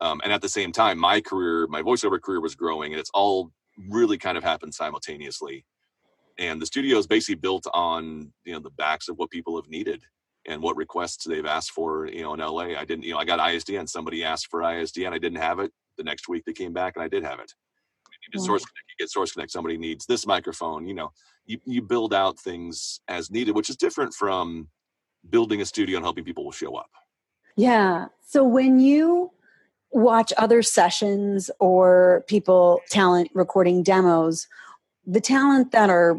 Um, 0.00 0.22
and 0.24 0.32
at 0.32 0.40
the 0.40 0.48
same 0.48 0.72
time, 0.72 0.98
my 0.98 1.20
career, 1.20 1.66
my 1.66 1.82
voiceover 1.82 2.18
career 2.18 2.40
was 2.40 2.54
growing, 2.54 2.92
and 2.92 3.00
it's 3.00 3.10
all 3.12 3.50
really 3.90 4.16
kind 4.16 4.38
of 4.38 4.44
happened 4.44 4.72
simultaneously 4.72 5.66
and 6.40 6.60
the 6.60 6.66
studio 6.66 6.98
is 6.98 7.06
basically 7.06 7.36
built 7.36 7.66
on 7.72 8.32
you 8.44 8.52
know 8.52 8.58
the 8.58 8.70
backs 8.70 9.08
of 9.08 9.16
what 9.18 9.30
people 9.30 9.54
have 9.54 9.68
needed 9.68 10.02
and 10.46 10.60
what 10.60 10.74
requests 10.76 11.24
they've 11.24 11.46
asked 11.46 11.70
for 11.70 12.06
you 12.08 12.22
know 12.22 12.34
in 12.34 12.40
la 12.40 12.62
i 12.62 12.84
didn't 12.84 13.04
you 13.04 13.12
know 13.12 13.18
i 13.18 13.24
got 13.24 13.38
isdn 13.38 13.88
somebody 13.88 14.24
asked 14.24 14.48
for 14.48 14.62
isdn 14.62 15.12
i 15.12 15.18
didn't 15.18 15.38
have 15.38 15.60
it. 15.60 15.70
The 15.98 16.04
next 16.04 16.28
week 16.28 16.44
they 16.46 16.54
came 16.54 16.72
back 16.72 16.96
and 16.96 17.04
i 17.04 17.08
did 17.08 17.22
have 17.22 17.40
it. 17.40 17.52
You 18.32 18.40
source 18.40 18.64
connect 18.64 18.86
you 18.88 19.04
get 19.04 19.10
source 19.10 19.32
connect. 19.32 19.52
Somebody 19.52 19.76
needs 19.76 20.06
this 20.06 20.26
microphone 20.26 20.88
you 20.88 20.94
know 20.94 21.12
you, 21.46 21.58
you 21.64 21.82
build 21.82 22.14
out 22.14 22.40
things 22.40 23.00
as 23.08 23.30
needed 23.30 23.54
which 23.54 23.70
is 23.70 23.76
different 23.76 24.14
from 24.14 24.68
building 25.28 25.60
a 25.60 25.66
studio 25.66 25.96
and 25.96 26.04
helping 26.04 26.24
people 26.24 26.44
will 26.44 26.52
show 26.52 26.74
up. 26.76 26.90
Yeah. 27.56 28.06
So 28.26 28.42
when 28.42 28.78
you 28.80 29.32
watch 29.90 30.32
other 30.38 30.62
sessions 30.62 31.50
or 31.58 32.24
people 32.26 32.80
talent 32.88 33.30
recording 33.34 33.82
demos 33.82 34.46
the 35.06 35.20
talent 35.20 35.72
that 35.72 35.90
are 35.90 36.18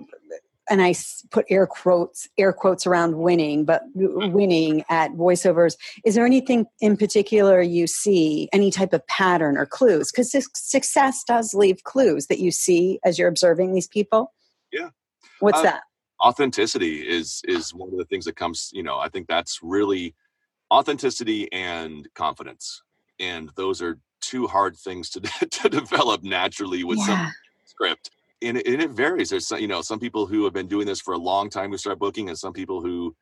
and 0.71 0.81
I 0.81 0.95
put 1.31 1.45
air 1.49 1.67
quotes 1.67 2.29
air 2.37 2.53
quotes 2.53 2.87
around 2.87 3.17
winning, 3.17 3.65
but 3.65 3.83
winning 3.93 4.85
at 4.89 5.11
voiceovers. 5.11 5.75
Is 6.05 6.15
there 6.15 6.25
anything 6.25 6.65
in 6.79 6.95
particular 6.95 7.61
you 7.61 7.87
see, 7.87 8.47
any 8.53 8.71
type 8.71 8.93
of 8.93 9.05
pattern 9.07 9.57
or 9.57 9.65
clues? 9.65 10.11
Because 10.11 10.31
success 10.53 11.23
does 11.25 11.53
leave 11.53 11.83
clues 11.83 12.27
that 12.27 12.39
you 12.39 12.51
see 12.51 12.99
as 13.03 13.19
you're 13.19 13.27
observing 13.27 13.73
these 13.73 13.87
people. 13.87 14.33
Yeah, 14.71 14.89
what's 15.39 15.59
uh, 15.59 15.63
that? 15.63 15.81
Authenticity 16.23 17.01
is 17.01 17.41
is 17.45 17.73
one 17.73 17.89
of 17.89 17.97
the 17.97 18.05
things 18.05 18.23
that 18.25 18.37
comes. 18.37 18.69
You 18.71 18.83
know, 18.83 18.97
I 18.97 19.09
think 19.09 19.27
that's 19.27 19.59
really 19.61 20.15
authenticity 20.71 21.51
and 21.51 22.07
confidence, 22.13 22.81
and 23.19 23.49
those 23.57 23.81
are 23.81 23.99
two 24.21 24.47
hard 24.47 24.77
things 24.77 25.09
to 25.09 25.19
to 25.49 25.67
develop 25.67 26.23
naturally 26.23 26.85
with 26.85 26.99
yeah. 26.99 27.05
some 27.07 27.31
script 27.65 28.11
and 28.43 28.57
it, 28.57 28.67
and 28.67 28.81
it 28.81 28.91
varies. 28.91 29.29
There's 29.31 29.47
some, 29.47 29.59
you 29.59 29.67
know 29.67 29.81
some 29.81 29.99
people 29.99 30.25
who 30.27 30.43
have 30.45 30.53
been 30.53 30.67
doing 30.67 30.87
this 30.87 31.01
for 31.01 31.13
a 31.13 31.17
long 31.19 31.49
time 31.49 31.71
who 31.71 31.77
start 31.77 31.99
booking, 31.99 32.29
and 32.29 32.37
some 32.37 32.53
people 32.53 32.81
who 32.81 33.15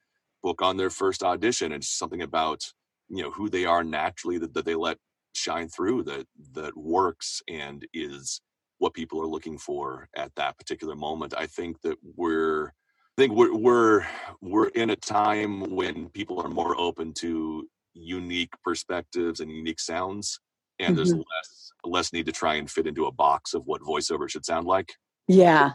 book 0.44 0.62
on 0.62 0.78
their 0.78 0.90
first 0.92 1.24
audition. 1.24 1.72
It's 1.74 1.90
something 1.90 2.22
about 2.22 2.64
you 3.10 3.24
know 3.24 3.32
who 3.32 3.50
they 3.50 3.66
are 3.66 3.84
naturally 3.84 4.38
that, 4.40 4.54
that 4.54 4.66
they 4.66 4.76
let 4.76 4.98
shine 5.36 5.70
through 5.70 6.04
that 6.04 6.28
that 6.54 6.78
works 6.78 7.42
and 7.50 7.88
is 7.94 8.42
what 8.80 8.94
people 8.94 9.22
are 9.22 9.28
looking 9.28 9.58
for 9.58 10.10
at 10.18 10.34
that 10.36 10.58
particular 10.58 10.96
moment. 10.96 11.34
I 11.38 11.48
think 11.48 11.82
that 11.82 11.98
we're 12.04 12.68
I 12.70 13.22
think 13.24 13.34
we're 13.34 13.56
we're 13.56 14.08
we're 14.42 14.70
in 14.70 14.92
a 14.92 14.96
time 14.96 15.76
when 15.76 16.10
people 16.10 16.42
are 16.42 16.50
more 16.50 16.80
open 16.80 17.14
to 17.16 17.68
unique 17.94 18.54
perspectives 18.64 19.40
and 19.42 19.52
unique 19.52 19.80
sounds, 19.80 20.40
and 20.80 20.98
there's 20.98 21.14
Mhm. 21.14 21.18
less 21.18 21.72
less 21.86 22.14
need 22.14 22.26
to 22.28 22.32
try 22.34 22.56
and 22.56 22.70
fit 22.72 22.88
into 22.88 23.06
a 23.08 23.12
box 23.12 23.54
of 23.54 23.66
what 23.68 23.82
voiceover 23.82 24.30
should 24.30 24.46
sound 24.46 24.68
like. 24.68 24.94
Yeah. 25.30 25.74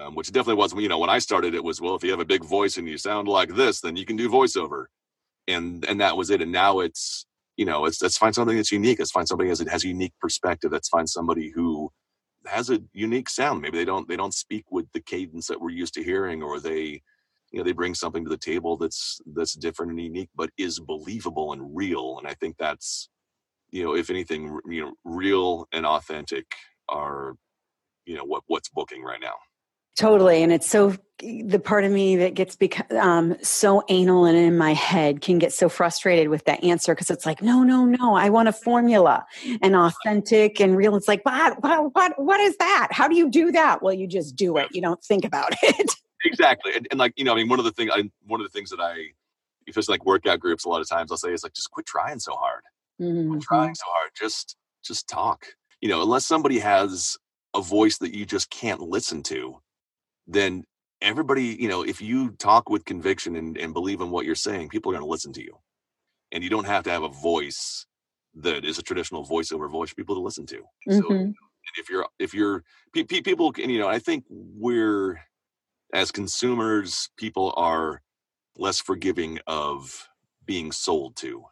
Um, 0.00 0.14
which 0.16 0.32
definitely 0.32 0.60
was, 0.60 0.74
you 0.74 0.88
know, 0.88 0.98
when 0.98 1.10
I 1.10 1.18
started, 1.20 1.54
it 1.54 1.64
was 1.64 1.80
well, 1.80 1.96
if 1.96 2.04
you 2.04 2.10
have 2.12 2.20
a 2.20 2.24
big 2.24 2.44
voice 2.44 2.78
and 2.78 2.88
you 2.88 2.98
sound 2.98 3.28
like 3.28 3.54
this, 3.54 3.80
then 3.80 3.96
you 3.96 4.06
can 4.06 4.16
do 4.16 4.30
voiceover, 4.30 4.86
and 5.48 5.84
and 5.86 6.00
that 6.00 6.16
was 6.16 6.30
it. 6.30 6.42
And 6.42 6.52
now 6.52 6.80
it's 6.80 7.26
you 7.56 7.66
know, 7.66 7.86
it's 7.86 8.02
let's 8.02 8.18
find 8.18 8.34
something 8.34 8.56
that's 8.56 8.72
unique. 8.72 9.00
Let's 9.00 9.12
find 9.12 9.28
somebody 9.28 9.50
that 9.54 9.68
has 9.68 9.84
a 9.84 9.88
unique 9.88 10.14
perspective. 10.20 10.72
Let's 10.72 10.88
find 10.88 11.08
somebody 11.08 11.50
who 11.54 11.90
has 12.46 12.70
a 12.70 12.80
unique 12.94 13.30
sound. 13.30 13.62
Maybe 13.62 13.78
they 13.78 13.86
don't 13.86 14.08
they 14.08 14.16
don't 14.16 14.34
speak 14.34 14.66
with 14.70 14.86
the 14.94 15.00
cadence 15.02 15.48
that 15.48 15.60
we're 15.60 15.70
used 15.70 15.94
to 15.94 16.04
hearing, 16.04 16.42
or 16.42 16.60
they 16.60 17.02
you 17.52 17.58
know 17.60 17.64
they 17.64 17.72
bring 17.72 17.94
something 17.94 18.24
to 18.24 18.30
the 18.30 18.38
table 18.38 18.76
that's 18.78 19.20
that's 19.34 19.54
different 19.54 19.92
and 19.92 20.00
unique, 20.02 20.30
but 20.36 20.50
is 20.58 20.80
believable 20.80 21.52
and 21.52 21.76
real. 21.76 22.18
And 22.18 22.28
I 22.28 22.34
think 22.34 22.56
that's 22.58 23.08
you 23.72 23.84
know, 23.84 23.96
if 23.96 24.10
anything, 24.10 24.58
you 24.68 24.82
know, 24.82 24.94
real 25.04 25.68
and 25.72 25.86
authentic 25.86 26.46
are 26.88 27.34
you 28.06 28.14
know 28.16 28.24
what 28.24 28.42
what's 28.46 28.68
booking 28.68 29.02
right 29.02 29.20
now. 29.20 29.34
Totally. 29.96 30.42
And 30.42 30.52
it's 30.52 30.68
so, 30.68 30.96
the 31.20 31.60
part 31.60 31.84
of 31.84 31.92
me 31.92 32.16
that 32.16 32.34
gets 32.34 32.56
beca- 32.56 32.92
um, 32.98 33.36
so 33.44 33.84
anal 33.88 34.24
and 34.24 34.36
in 34.36 34.58
my 34.58 34.74
head 34.74 35.20
can 35.20 35.38
get 35.38 35.52
so 35.52 35.68
frustrated 35.68 36.30
with 36.30 36.44
that 36.46 36.64
answer 36.64 36.96
because 36.96 37.10
it's 37.10 37.24
like, 37.24 37.40
no, 37.40 37.62
no, 37.62 37.84
no, 37.84 38.16
I 38.16 38.28
want 38.28 38.48
a 38.48 38.52
formula 38.52 39.24
and 39.62 39.76
authentic 39.76 40.60
and 40.60 40.76
real. 40.76 40.96
It's 40.96 41.06
like, 41.06 41.24
what, 41.24 41.62
what, 41.62 41.94
what, 41.94 42.12
what 42.20 42.40
is 42.40 42.56
that? 42.56 42.88
How 42.90 43.06
do 43.06 43.14
you 43.14 43.30
do 43.30 43.52
that? 43.52 43.82
Well, 43.82 43.92
you 43.94 44.08
just 44.08 44.34
do 44.34 44.56
it. 44.56 44.66
You 44.72 44.82
don't 44.82 45.00
think 45.04 45.24
about 45.24 45.54
it. 45.62 45.92
exactly 46.24 46.72
and, 46.74 46.88
and 46.90 46.98
like 46.98 47.12
you 47.16 47.22
know 47.24 47.32
i 47.32 47.36
mean 47.36 47.48
one 47.50 47.58
of 47.58 47.64
the 47.66 47.70
things 47.70 47.90
i 47.94 48.02
one 48.26 48.40
of 48.40 48.46
the 48.46 48.50
things 48.50 48.70
that 48.70 48.80
i 48.80 48.96
if 49.66 49.76
it's 49.76 49.88
like 49.90 50.04
workout 50.06 50.40
groups 50.40 50.64
a 50.64 50.68
lot 50.70 50.80
of 50.80 50.88
times 50.88 51.10
i'll 51.12 51.18
say 51.18 51.30
is 51.32 51.42
like 51.44 51.52
just 51.52 51.70
quit 51.70 51.84
trying 51.86 52.18
so 52.18 52.32
hard 52.34 52.62
quit 52.98 53.08
Mhm. 53.08 53.40
trying 53.42 53.74
so 53.74 53.84
hard 53.88 54.10
just 54.18 54.56
just 54.82 55.06
talk 55.06 55.44
you 55.82 55.88
know 55.88 56.00
unless 56.02 56.24
somebody 56.24 56.58
has 56.60 57.18
a 57.54 57.62
voice 57.62 57.98
that 57.98 58.14
you 58.14 58.26
just 58.26 58.50
can't 58.50 58.80
listen 58.80 59.22
to 59.24 59.56
then 60.28 60.64
everybody 61.02 61.44
you 61.60 61.68
know 61.68 61.82
if 61.84 62.02
you 62.02 62.32
talk 62.32 62.70
with 62.70 62.86
conviction 62.86 63.36
and, 63.36 63.58
and 63.58 63.74
believe 63.74 64.02
in 64.02 64.10
what 64.10 64.26
you're 64.26 64.36
saying 64.36 64.70
people 64.70 64.92
are 64.92 64.96
going 64.96 65.06
to 65.06 65.10
listen 65.10 65.34
to 65.34 65.42
you. 65.42 65.58
And 66.32 66.44
you 66.44 66.50
don't 66.50 66.66
have 66.66 66.84
to 66.84 66.90
have 66.90 67.04
a 67.04 67.08
voice 67.08 67.86
that 68.36 68.64
is 68.64 68.78
a 68.78 68.82
traditional 68.82 69.26
voiceover 69.26 69.70
voice 69.70 69.90
for 69.90 69.96
people 69.96 70.16
to 70.16 70.22
listen 70.22 70.46
to. 70.46 70.62
So 70.88 71.04
Mhm. 71.06 71.34
and 71.76 71.84
if 71.84 71.90
you're 71.90 72.06
if 72.18 72.34
you're 72.34 72.64
pe- 72.94 73.04
pe- 73.04 73.22
people 73.22 73.52
can 73.52 73.70
you 73.70 73.78
know 73.80 73.88
i 73.88 73.98
think 74.00 74.24
we're 74.30 75.20
as 75.94 76.12
consumers 76.12 77.10
people 77.18 77.54
are 77.56 78.02
less 78.58 78.80
forgiving 78.80 79.38
of 79.46 80.08
being 80.46 80.72
sold 80.72 81.16
to 81.16 81.44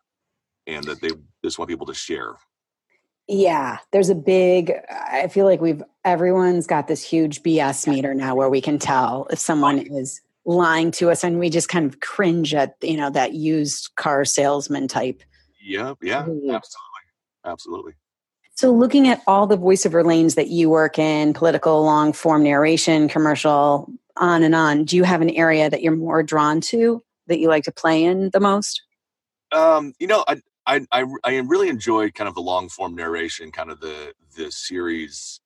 and 0.66 0.88
that 0.88 1.00
they 1.02 1.12
just 1.44 1.58
want 1.58 1.68
people 1.70 1.86
to 1.86 1.94
share 1.94 2.34
Yeah, 3.28 3.78
there's 3.92 4.10
a 4.10 4.14
big. 4.14 4.72
I 4.90 5.28
feel 5.28 5.46
like 5.46 5.60
we've 5.60 5.82
everyone's 6.04 6.66
got 6.66 6.88
this 6.88 7.02
huge 7.02 7.42
BS 7.42 7.86
meter 7.86 8.14
now 8.14 8.34
where 8.34 8.50
we 8.50 8.60
can 8.60 8.78
tell 8.78 9.26
if 9.30 9.38
someone 9.38 9.78
is 9.78 10.20
lying 10.44 10.90
to 10.92 11.10
us, 11.10 11.22
and 11.22 11.38
we 11.38 11.48
just 11.48 11.68
kind 11.68 11.86
of 11.86 12.00
cringe 12.00 12.52
at 12.54 12.76
you 12.82 12.96
know 12.96 13.10
that 13.10 13.34
used 13.34 13.94
car 13.96 14.24
salesman 14.24 14.88
type. 14.88 15.22
yeah 15.62 15.94
yeah 16.02 16.18
absolutely 16.20 16.62
absolutely 17.44 17.92
So, 18.54 18.72
looking 18.72 19.06
at 19.08 19.22
all 19.26 19.46
the 19.46 19.56
voiceover 19.56 20.04
lanes 20.04 20.34
that 20.34 20.48
you 20.48 20.68
work 20.68 20.98
in 20.98 21.32
political, 21.32 21.82
long 21.84 22.12
form 22.12 22.42
narration, 22.42 23.08
commercial, 23.08 23.88
on 24.16 24.42
and 24.42 24.54
on, 24.54 24.84
do 24.84 24.96
you 24.96 25.04
have 25.04 25.22
an 25.22 25.30
area 25.30 25.70
that 25.70 25.80
you're 25.82 25.96
more 25.96 26.22
drawn 26.24 26.60
to 26.60 27.02
that 27.28 27.38
you 27.38 27.48
like 27.48 27.64
to 27.64 27.72
play 27.72 28.02
in 28.04 28.30
the 28.30 28.40
most? 28.40 28.82
um 29.52 29.92
you 30.00 30.06
know 30.06 30.24
I, 30.26 30.40
I 30.66 30.80
i 30.92 31.04
i 31.24 31.36
really 31.38 31.68
enjoy 31.68 32.10
kind 32.10 32.28
of 32.28 32.34
the 32.34 32.42
long 32.42 32.68
form 32.68 32.94
narration 32.94 33.50
kind 33.52 33.70
of 33.70 33.80
the 33.80 34.12
the 34.36 34.50
series. 34.52 35.40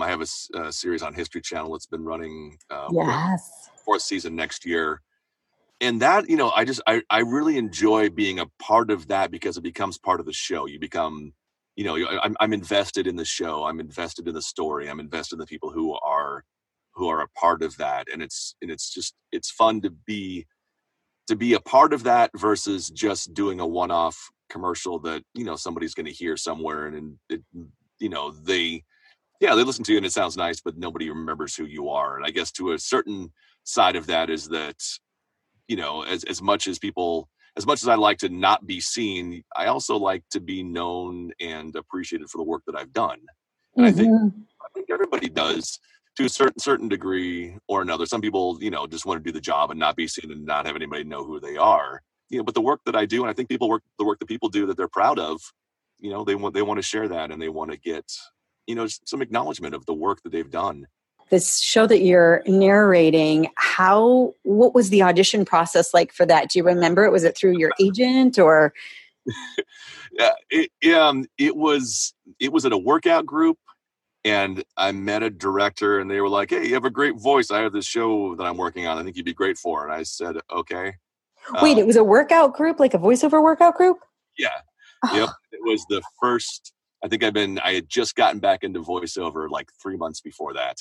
I 0.00 0.08
have 0.08 0.22
a 0.22 0.72
series 0.72 1.02
on 1.02 1.14
history 1.14 1.40
channel 1.40 1.72
that's 1.72 1.86
been 1.86 2.04
running 2.04 2.58
uh 2.70 2.92
Yes. 2.92 3.70
fourth 3.84 4.02
season 4.02 4.36
next 4.36 4.66
year. 4.66 5.02
And 5.80 6.00
that 6.02 6.28
you 6.30 6.36
know 6.36 6.50
i 6.52 6.64
just 6.64 6.80
I, 6.86 7.02
I 7.10 7.20
really 7.20 7.58
enjoy 7.58 8.10
being 8.10 8.38
a 8.40 8.46
part 8.60 8.90
of 8.90 9.08
that 9.08 9.30
because 9.30 9.56
it 9.56 9.62
becomes 9.62 9.98
part 9.98 10.20
of 10.20 10.26
the 10.26 10.32
show. 10.32 10.66
You 10.66 10.78
become 10.80 11.34
you 11.76 11.84
know 11.84 11.96
I'm, 11.96 12.36
I'm 12.40 12.52
invested 12.52 13.06
in 13.06 13.16
the 13.16 13.24
show. 13.24 13.64
I'm 13.64 13.80
invested 13.80 14.28
in 14.28 14.34
the 14.34 14.42
story. 14.42 14.88
I'm 14.88 15.00
invested 15.00 15.36
in 15.36 15.40
the 15.40 15.46
people 15.46 15.70
who 15.70 15.94
are 15.94 16.44
who 16.94 17.08
are 17.08 17.22
a 17.22 17.28
part 17.30 17.62
of 17.62 17.76
that. 17.78 18.08
And 18.12 18.22
it's 18.22 18.56
and 18.62 18.70
it's 18.70 18.92
just 18.94 19.14
it's 19.32 19.50
fun 19.50 19.80
to 19.82 19.90
be 19.90 20.46
to 21.28 21.36
be 21.36 21.54
a 21.54 21.60
part 21.60 21.92
of 21.92 22.04
that 22.04 22.30
versus 22.36 22.90
just 22.90 23.34
doing 23.34 23.60
a 23.60 23.66
one-off 23.66 24.30
commercial 24.54 24.98
that 25.00 25.22
you 25.34 25.44
know 25.44 25.56
somebody's 25.56 25.94
going 25.98 26.06
to 26.06 26.12
hear 26.22 26.36
somewhere 26.38 26.86
and, 26.88 26.96
and 26.96 27.18
it, 27.30 27.42
you 28.00 28.10
know 28.10 28.26
they 28.30 28.82
yeah 29.40 29.54
they 29.56 29.64
listen 29.64 29.84
to 29.84 29.92
you 29.92 29.98
and 29.98 30.06
it 30.06 30.12
sounds 30.12 30.36
nice 30.36 30.60
but 30.66 30.78
nobody 30.78 31.10
remembers 31.10 31.56
who 31.56 31.66
you 31.66 31.90
are 31.90 32.16
and 32.16 32.26
i 32.26 32.30
guess 32.30 32.52
to 32.52 32.72
a 32.72 32.78
certain 32.78 33.32
side 33.64 33.96
of 33.96 34.06
that 34.06 34.30
is 34.30 34.48
that 34.48 34.80
you 35.68 35.76
know 35.76 36.02
as, 36.04 36.24
as 36.24 36.42
much 36.42 36.68
as 36.68 36.78
people 36.78 37.28
as 37.58 37.66
much 37.66 37.82
as 37.82 37.88
i 37.88 37.96
like 37.96 38.18
to 38.18 38.30
not 38.30 38.66
be 38.66 38.80
seen 38.80 39.42
i 39.56 39.66
also 39.66 39.96
like 39.96 40.24
to 40.30 40.40
be 40.40 40.62
known 40.62 41.32
and 41.40 41.76
appreciated 41.76 42.28
for 42.30 42.38
the 42.38 42.44
work 42.52 42.62
that 42.66 42.76
i've 42.76 42.94
done 42.94 43.20
and 43.76 43.86
i 43.86 43.92
think 43.92 44.08
Mhm. 44.10 44.32
I 44.64 44.68
think 44.74 44.90
everybody 44.90 45.28
does 45.30 45.78
to 46.16 46.26
a 46.26 46.30
certain 46.30 46.60
certain 46.60 46.88
degree 46.88 47.56
or 47.68 47.82
another. 47.82 48.06
Some 48.06 48.22
people, 48.22 48.58
you 48.62 48.70
know, 48.70 48.86
just 48.86 49.06
want 49.06 49.24
to 49.24 49.28
do 49.30 49.34
the 49.34 49.40
job 49.40 49.70
and 49.70 49.80
not 49.80 49.96
be 49.96 50.08
seen 50.08 50.32
and 50.32 50.46
not 50.46 50.66
have 50.66 50.76
anybody 50.76 51.04
know 51.04 51.24
who 51.24 51.40
they 51.40 51.56
are. 51.56 52.02
You 52.30 52.38
know, 52.38 52.44
but 52.44 52.54
the 52.54 52.60
work 52.60 52.80
that 52.86 52.96
I 52.96 53.06
do, 53.06 53.22
and 53.22 53.30
I 53.30 53.34
think 53.34 53.48
people 53.48 53.68
work 53.68 53.82
the 53.98 54.04
work 54.04 54.18
that 54.18 54.26
people 54.26 54.48
do 54.48 54.66
that 54.66 54.76
they're 54.76 54.88
proud 54.88 55.18
of, 55.18 55.40
you 55.98 56.10
know, 56.10 56.24
they 56.24 56.34
want 56.34 56.54
they 56.54 56.62
want 56.62 56.78
to 56.78 56.82
share 56.82 57.08
that 57.08 57.30
and 57.30 57.40
they 57.40 57.48
want 57.48 57.70
to 57.70 57.76
get, 57.76 58.12
you 58.66 58.74
know, 58.74 58.86
some 59.04 59.22
acknowledgement 59.22 59.74
of 59.74 59.86
the 59.86 59.94
work 59.94 60.22
that 60.22 60.32
they've 60.32 60.50
done. 60.50 60.86
this 61.30 61.60
show 61.60 61.86
that 61.86 62.02
you're 62.02 62.42
narrating 62.46 63.48
how 63.56 64.34
what 64.42 64.74
was 64.74 64.90
the 64.90 65.02
audition 65.02 65.44
process 65.44 65.94
like 65.94 66.12
for 66.12 66.26
that 66.26 66.50
do 66.50 66.58
you 66.58 66.64
remember 66.64 67.04
it 67.04 67.10
was 67.10 67.24
it 67.24 67.36
through 67.36 67.56
your 67.58 67.72
agent 67.80 68.38
or 68.38 68.72
Yeah, 70.12 70.32
it, 70.50 70.70
yeah, 70.82 71.08
um, 71.08 71.26
it 71.38 71.56
was 71.56 72.14
it 72.38 72.52
was 72.52 72.64
at 72.64 72.72
a 72.72 72.78
workout 72.78 73.26
group, 73.26 73.58
and 74.24 74.62
I 74.76 74.92
met 74.92 75.22
a 75.22 75.30
director, 75.30 75.98
and 75.98 76.10
they 76.10 76.20
were 76.20 76.28
like, 76.28 76.50
"Hey, 76.50 76.68
you 76.68 76.74
have 76.74 76.84
a 76.84 76.90
great 76.90 77.16
voice. 77.20 77.50
I 77.50 77.60
have 77.62 77.72
this 77.72 77.86
show 77.86 78.36
that 78.36 78.44
I'm 78.44 78.56
working 78.56 78.86
on. 78.86 78.98
I 78.98 79.02
think 79.02 79.16
you'd 79.16 79.24
be 79.24 79.34
great 79.34 79.58
for." 79.58 79.84
And 79.84 79.92
I 79.92 80.02
said, 80.04 80.36
"Okay." 80.50 80.94
Wait 81.62 81.72
Um, 81.72 81.78
it 81.78 81.86
was 81.86 81.96
a 81.96 82.04
workout 82.04 82.54
group 82.54 82.80
like 82.80 82.94
a 82.94 82.98
voiceover 82.98 83.42
workout 83.42 83.74
group 83.74 83.98
Yeah. 84.38 84.48
Yep. 85.12 85.28
It 85.52 85.60
was 85.62 85.84
the 85.88 86.02
first. 86.20 86.72
I 87.04 87.08
think 87.08 87.22
I've 87.22 87.34
been. 87.34 87.58
I 87.58 87.74
had 87.74 87.88
just 87.88 88.14
gotten 88.14 88.40
back 88.40 88.64
into 88.64 88.80
voiceover 88.80 89.50
like 89.50 89.70
three 89.82 89.96
months 89.96 90.20
before 90.20 90.54
that, 90.54 90.78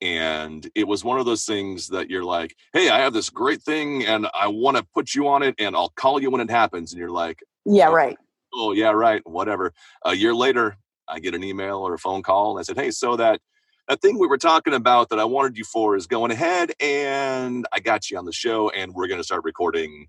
and 0.00 0.68
it 0.74 0.88
was 0.88 1.04
one 1.04 1.20
of 1.20 1.26
those 1.26 1.44
things 1.44 1.88
that 1.88 2.10
you're 2.10 2.24
like, 2.24 2.56
"Hey, 2.72 2.88
I 2.88 2.98
have 2.98 3.12
this 3.12 3.30
great 3.30 3.62
thing, 3.62 4.04
and 4.04 4.26
I 4.34 4.48
want 4.48 4.76
to 4.76 4.86
put 4.94 5.14
you 5.14 5.28
on 5.28 5.42
it, 5.44 5.54
and 5.58 5.76
I'll 5.76 5.92
call 5.96 6.20
you 6.20 6.30
when 6.30 6.40
it 6.40 6.50
happens." 6.50 6.92
And 6.92 6.98
you're 6.98 7.10
like, 7.10 7.42
yeah 7.64 7.86
Okay. 7.86 7.94
right 7.94 8.18
"Oh 8.52 8.72
yeah, 8.72 8.90
right, 8.90 9.22
whatever." 9.24 9.72
A 10.04 10.14
year 10.14 10.34
later, 10.34 10.76
I 11.08 11.20
get 11.20 11.34
an 11.34 11.44
email 11.44 11.78
or 11.78 11.94
a 11.94 11.98
phone 11.98 12.22
call, 12.22 12.50
and 12.50 12.58
I 12.58 12.62
said, 12.64 12.76
"Hey, 12.76 12.90
so 12.90 13.16
that 13.16 13.40
that 13.88 14.02
thing 14.02 14.18
we 14.18 14.26
were 14.26 14.38
talking 14.38 14.74
about 14.74 15.10
that 15.10 15.20
I 15.20 15.24
wanted 15.24 15.56
you 15.58 15.64
for 15.64 15.96
is 15.96 16.06
going 16.06 16.30
ahead, 16.32 16.72
and 16.80 17.66
I 17.72 17.80
got 17.80 18.10
you 18.10 18.18
on 18.18 18.24
the 18.24 18.32
show, 18.32 18.70
and 18.70 18.94
we're 18.94 19.08
going 19.08 19.20
to 19.20 19.24
start 19.24 19.44
recording 19.44 20.08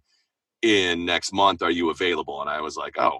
in 0.61 1.05
next 1.05 1.33
month. 1.33 1.61
Are 1.61 1.71
you 1.71 1.89
available?" 1.89 2.41
And 2.41 2.49
I 2.49 2.61
was 2.61 2.77
like, 2.77 2.97
"Oh." 2.99 3.19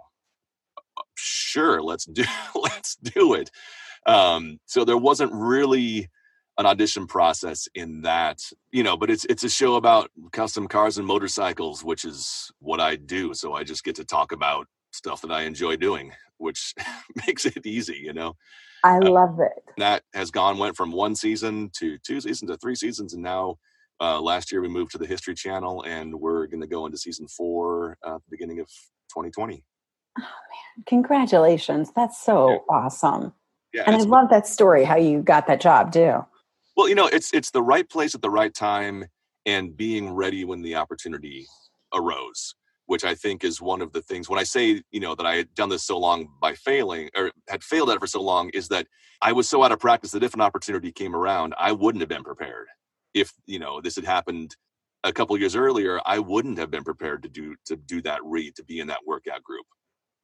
sure 1.16 1.82
let's 1.82 2.06
do 2.06 2.24
let's 2.56 2.96
do 2.98 3.34
it 3.34 3.50
um 4.06 4.60
so 4.66 4.86
there 4.86 4.98
wasn't 4.98 5.32
really 5.34 6.08
an 6.58 6.66
audition 6.66 7.08
process 7.08 7.68
in 7.76 8.02
that 8.02 8.40
you 8.72 8.84
know 8.84 8.98
but 8.98 9.10
it's 9.10 9.26
it's 9.26 9.44
a 9.44 9.50
show 9.50 9.76
about 9.76 10.10
custom 10.32 10.68
cars 10.68 10.98
and 10.98 11.08
motorcycles 11.08 11.84
which 11.84 12.06
is 12.06 12.52
what 12.60 12.80
i 12.80 12.96
do 12.96 13.34
so 13.34 13.54
i 13.54 13.64
just 13.64 13.84
get 13.84 13.96
to 13.96 14.06
talk 14.06 14.32
about 14.32 14.68
stuff 14.94 15.22
that 15.22 15.32
i 15.32 15.44
enjoy 15.44 15.76
doing 15.78 16.12
which 16.38 16.74
makes 17.28 17.46
it 17.46 17.66
easy 17.66 18.00
you 18.04 18.14
know? 18.14 18.36
I 18.84 19.00
Uh, 19.06 19.10
love 19.10 19.40
it. 19.42 19.64
that 19.78 20.04
has 20.14 20.32
gone 20.32 20.58
went 20.58 20.78
from 20.78 20.92
one 20.92 21.16
season 21.16 21.72
to 21.78 21.98
two 22.00 22.22
seasons 22.22 22.52
to 22.52 22.58
three 22.58 22.76
seasons 22.76 23.14
and 23.14 23.24
now 23.24 23.58
uh, 24.02 24.22
last 24.22 24.52
year 24.52 24.62
we 24.62 24.68
moved 24.70 24.92
to 24.92 24.98
the 25.00 25.08
history 25.08 25.36
channel 25.36 25.84
and 25.86 26.14
we're 26.16 26.48
going 26.48 26.62
to 26.62 26.68
go 26.68 26.86
into 26.86 26.98
season 26.98 27.28
four 27.28 27.98
uh, 28.06 28.16
at 28.16 28.22
the 28.26 28.32
beginning 28.32 28.60
of 28.60 28.68
2020 29.12 29.64
Oh 30.20 30.24
man! 30.24 30.86
congratulations. 30.88 31.92
That's 31.96 32.22
so 32.22 32.50
Yeah. 32.50 32.60
awesome. 32.70 33.34
Yeah 33.74 33.88
and 33.88 33.96
i 33.96 34.00
love 34.00 34.30
that 34.30 34.48
story 34.48 34.86
how 34.86 34.98
you 34.98 35.22
got 35.22 35.48
that 35.48 35.62
job 35.62 35.92
too. 35.94 36.26
Well, 36.78 36.90
you 36.90 36.96
know, 36.96 37.08
it's 37.08 37.34
it's 37.36 37.52
the 37.52 37.64
right 37.64 37.90
place 37.90 38.16
at 38.16 38.24
the 38.24 38.32
right 38.32 38.54
time 38.56 39.06
and 39.46 39.78
being 39.78 40.12
ready 40.12 40.46
when 40.46 40.64
the 40.64 40.76
opportunity 40.78 41.48
arose, 41.94 42.56
which 42.88 43.06
I 43.06 43.16
think 43.16 43.46
is 43.46 43.62
one 43.62 43.82
of 43.82 43.94
the 43.94 44.04
things 44.04 44.30
when 44.30 44.40
I 44.40 44.44
say, 44.44 44.84
you 44.92 45.02
know, 45.02 45.16
that 45.16 45.28
I 45.28 45.38
had 45.38 45.56
done 45.56 45.70
this 45.70 45.86
so 45.86 46.00
long 46.00 46.30
by 46.42 46.56
failing 46.56 47.10
or 47.18 47.32
had 47.50 47.64
failed 47.64 47.92
at 47.92 47.98
it 47.98 48.02
for 48.02 48.08
so 48.08 48.22
long 48.24 48.52
is 48.52 48.70
that 48.70 48.88
I 49.22 49.34
was 49.34 49.50
so 49.50 49.64
out 49.64 49.74
of 49.74 49.80
practice 49.80 50.12
that 50.14 50.24
if 50.24 50.36
an 50.36 50.42
opportunity 50.42 50.92
came 50.94 51.16
around, 51.16 51.56
I 51.60 51.74
wouldn't 51.74 52.02
have 52.02 52.10
been 52.10 52.26
prepared. 52.26 52.68
if 53.16 53.34
you 53.48 53.60
know 53.60 53.82
this 53.82 53.98
had 53.98 54.06
happened 54.06 54.58
a 55.06 55.14
couple 55.14 55.38
years 55.40 55.58
earlier, 55.58 56.02
I 56.06 56.20
wouldn't 56.20 56.60
have 56.60 56.72
been 56.72 56.86
prepared 56.86 57.24
to 57.24 57.30
do 57.30 57.56
to 57.68 57.78
do 57.78 58.02
that 58.04 58.22
read 58.26 58.56
to 58.58 58.66
be 58.66 58.80
in 58.82 58.88
that 58.90 59.02
workout 59.08 59.44
group. 59.44 59.68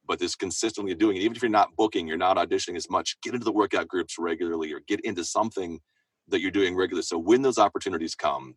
But 0.06 0.18
this 0.20 0.36
consistently 0.36 0.94
doing 0.94 1.16
it, 1.18 1.22
even 1.22 1.36
if 1.36 1.42
you're 1.42 1.50
not 1.50 1.76
booking, 1.76 2.08
you're 2.08 2.18
not 2.18 2.38
auditioning 2.38 2.76
as 2.76 2.90
much, 2.90 3.18
get 3.22 3.34
into 3.34 3.44
the 3.44 3.52
workout 3.52 3.88
groups 3.88 4.16
regularly 4.18 4.72
or 4.72 4.80
get 4.88 5.00
into 5.02 5.24
something 5.24 5.80
that 6.28 6.40
you're 6.42 6.50
doing 6.52 6.76
regularly. 6.76 7.04
So 7.04 7.18
when 7.18 7.42
those 7.42 7.58
opportunities 7.58 8.14
come, 8.16 8.56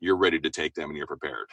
you're 0.00 0.16
ready 0.18 0.40
to 0.40 0.50
take 0.50 0.74
them 0.74 0.90
and 0.90 0.98
you're 0.98 1.06
prepared. 1.06 1.48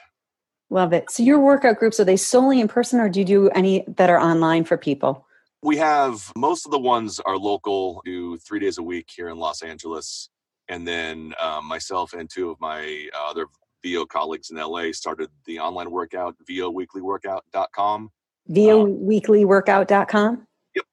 Love 0.69 0.93
it. 0.93 1.11
So 1.11 1.23
your 1.23 1.39
workout 1.39 1.77
groups 1.77 1.99
are 1.99 2.05
they 2.05 2.17
solely 2.17 2.59
in 2.59 2.67
person 2.67 2.99
or 2.99 3.09
do 3.09 3.19
you 3.19 3.25
do 3.25 3.49
any 3.49 3.83
that 3.87 4.09
are 4.09 4.19
online 4.19 4.63
for 4.63 4.77
people? 4.77 5.25
We 5.61 5.77
have 5.77 6.31
most 6.35 6.65
of 6.65 6.71
the 6.71 6.79
ones 6.79 7.19
are 7.21 7.37
local, 7.37 8.01
do 8.03 8.37
three 8.37 8.59
days 8.59 8.77
a 8.77 8.83
week 8.83 9.09
here 9.15 9.29
in 9.29 9.37
Los 9.37 9.61
Angeles. 9.61 10.29
And 10.67 10.87
then 10.87 11.33
um, 11.39 11.65
myself 11.65 12.13
and 12.13 12.29
two 12.29 12.49
of 12.49 12.59
my 12.59 13.07
uh, 13.13 13.29
other 13.29 13.47
VO 13.83 14.05
colleagues 14.05 14.49
in 14.49 14.57
LA 14.57 14.91
started 14.91 15.29
the 15.45 15.59
online 15.59 15.91
workout, 15.91 16.35
voweeklyworkout.com. 16.49 18.11
voweeklyworkout.com? 18.49 20.47
Yep. 20.75 20.85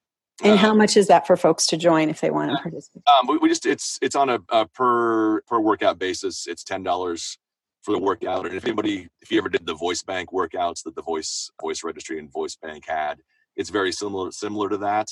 And 0.43 0.51
um, 0.53 0.57
how 0.57 0.73
much 0.73 0.97
is 0.97 1.07
that 1.07 1.25
for 1.25 1.35
folks 1.35 1.67
to 1.67 1.77
join 1.77 2.09
if 2.09 2.21
they 2.21 2.29
want 2.29 2.51
to 2.51 2.57
participate? 2.57 3.03
Um, 3.07 3.27
we, 3.27 3.37
we, 3.37 3.49
just 3.49 3.65
it's 3.65 3.97
it's 4.01 4.15
on 4.15 4.29
a, 4.29 4.39
a, 4.49 4.67
per 4.67 5.41
per 5.41 5.59
workout 5.59 5.99
basis. 5.99 6.47
It's 6.47 6.63
ten 6.63 6.83
dollars 6.83 7.37
for 7.81 7.91
the 7.91 7.99
workout. 7.99 8.45
And 8.45 8.55
if 8.55 8.65
anybody, 8.65 9.07
if 9.21 9.31
you 9.31 9.37
ever 9.37 9.49
did 9.49 9.65
the 9.65 9.73
voice 9.73 10.03
bank 10.03 10.31
workouts 10.31 10.83
that 10.83 10.95
the 10.95 11.01
voice 11.01 11.49
voice 11.61 11.83
registry 11.83 12.19
and 12.19 12.31
voice 12.31 12.55
bank 12.55 12.85
had, 12.87 13.19
it's 13.55 13.69
very 13.69 13.91
similar 13.91 14.31
similar 14.31 14.69
to 14.69 14.77
that. 14.77 15.07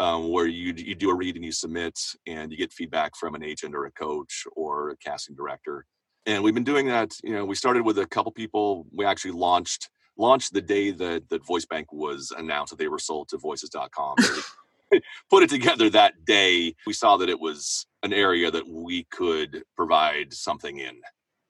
Um, 0.00 0.32
where 0.32 0.48
you 0.48 0.74
you 0.76 0.96
do 0.96 1.10
a 1.10 1.14
read 1.14 1.36
and 1.36 1.44
you 1.44 1.52
submit 1.52 1.98
and 2.26 2.50
you 2.50 2.58
get 2.58 2.72
feedback 2.72 3.14
from 3.14 3.36
an 3.36 3.44
agent 3.44 3.76
or 3.76 3.86
a 3.86 3.92
coach 3.92 4.44
or 4.56 4.90
a 4.90 4.96
casting 4.96 5.36
director 5.36 5.86
and 6.26 6.42
we've 6.42 6.54
been 6.54 6.64
doing 6.64 6.86
that 6.86 7.12
you 7.22 7.32
know 7.32 7.44
we 7.44 7.54
started 7.54 7.84
with 7.84 7.98
a 7.98 8.06
couple 8.06 8.32
people 8.32 8.86
we 8.92 9.04
actually 9.04 9.30
launched 9.30 9.90
launched 10.16 10.52
the 10.52 10.60
day 10.60 10.90
that 10.90 11.28
that 11.28 11.44
voice 11.46 11.66
bank 11.66 11.92
was 11.92 12.32
announced 12.36 12.70
that 12.70 12.78
they 12.78 12.88
were 12.88 12.98
sold 12.98 13.28
to 13.28 13.38
voices.com 13.38 14.16
put 15.30 15.42
it 15.42 15.50
together 15.50 15.90
that 15.90 16.24
day 16.24 16.74
we 16.86 16.92
saw 16.92 17.16
that 17.16 17.28
it 17.28 17.38
was 17.38 17.86
an 18.02 18.12
area 18.12 18.50
that 18.50 18.66
we 18.68 19.04
could 19.10 19.62
provide 19.76 20.32
something 20.32 20.78
in 20.78 20.96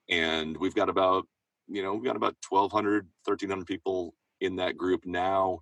and 0.08 0.56
we've 0.56 0.74
got 0.74 0.88
about 0.88 1.26
you 1.68 1.82
know 1.82 1.94
we've 1.94 2.04
got 2.04 2.16
about 2.16 2.36
1200 2.48 3.06
1300 3.24 3.66
people 3.66 4.14
in 4.40 4.56
that 4.56 4.76
group 4.76 5.02
now 5.06 5.60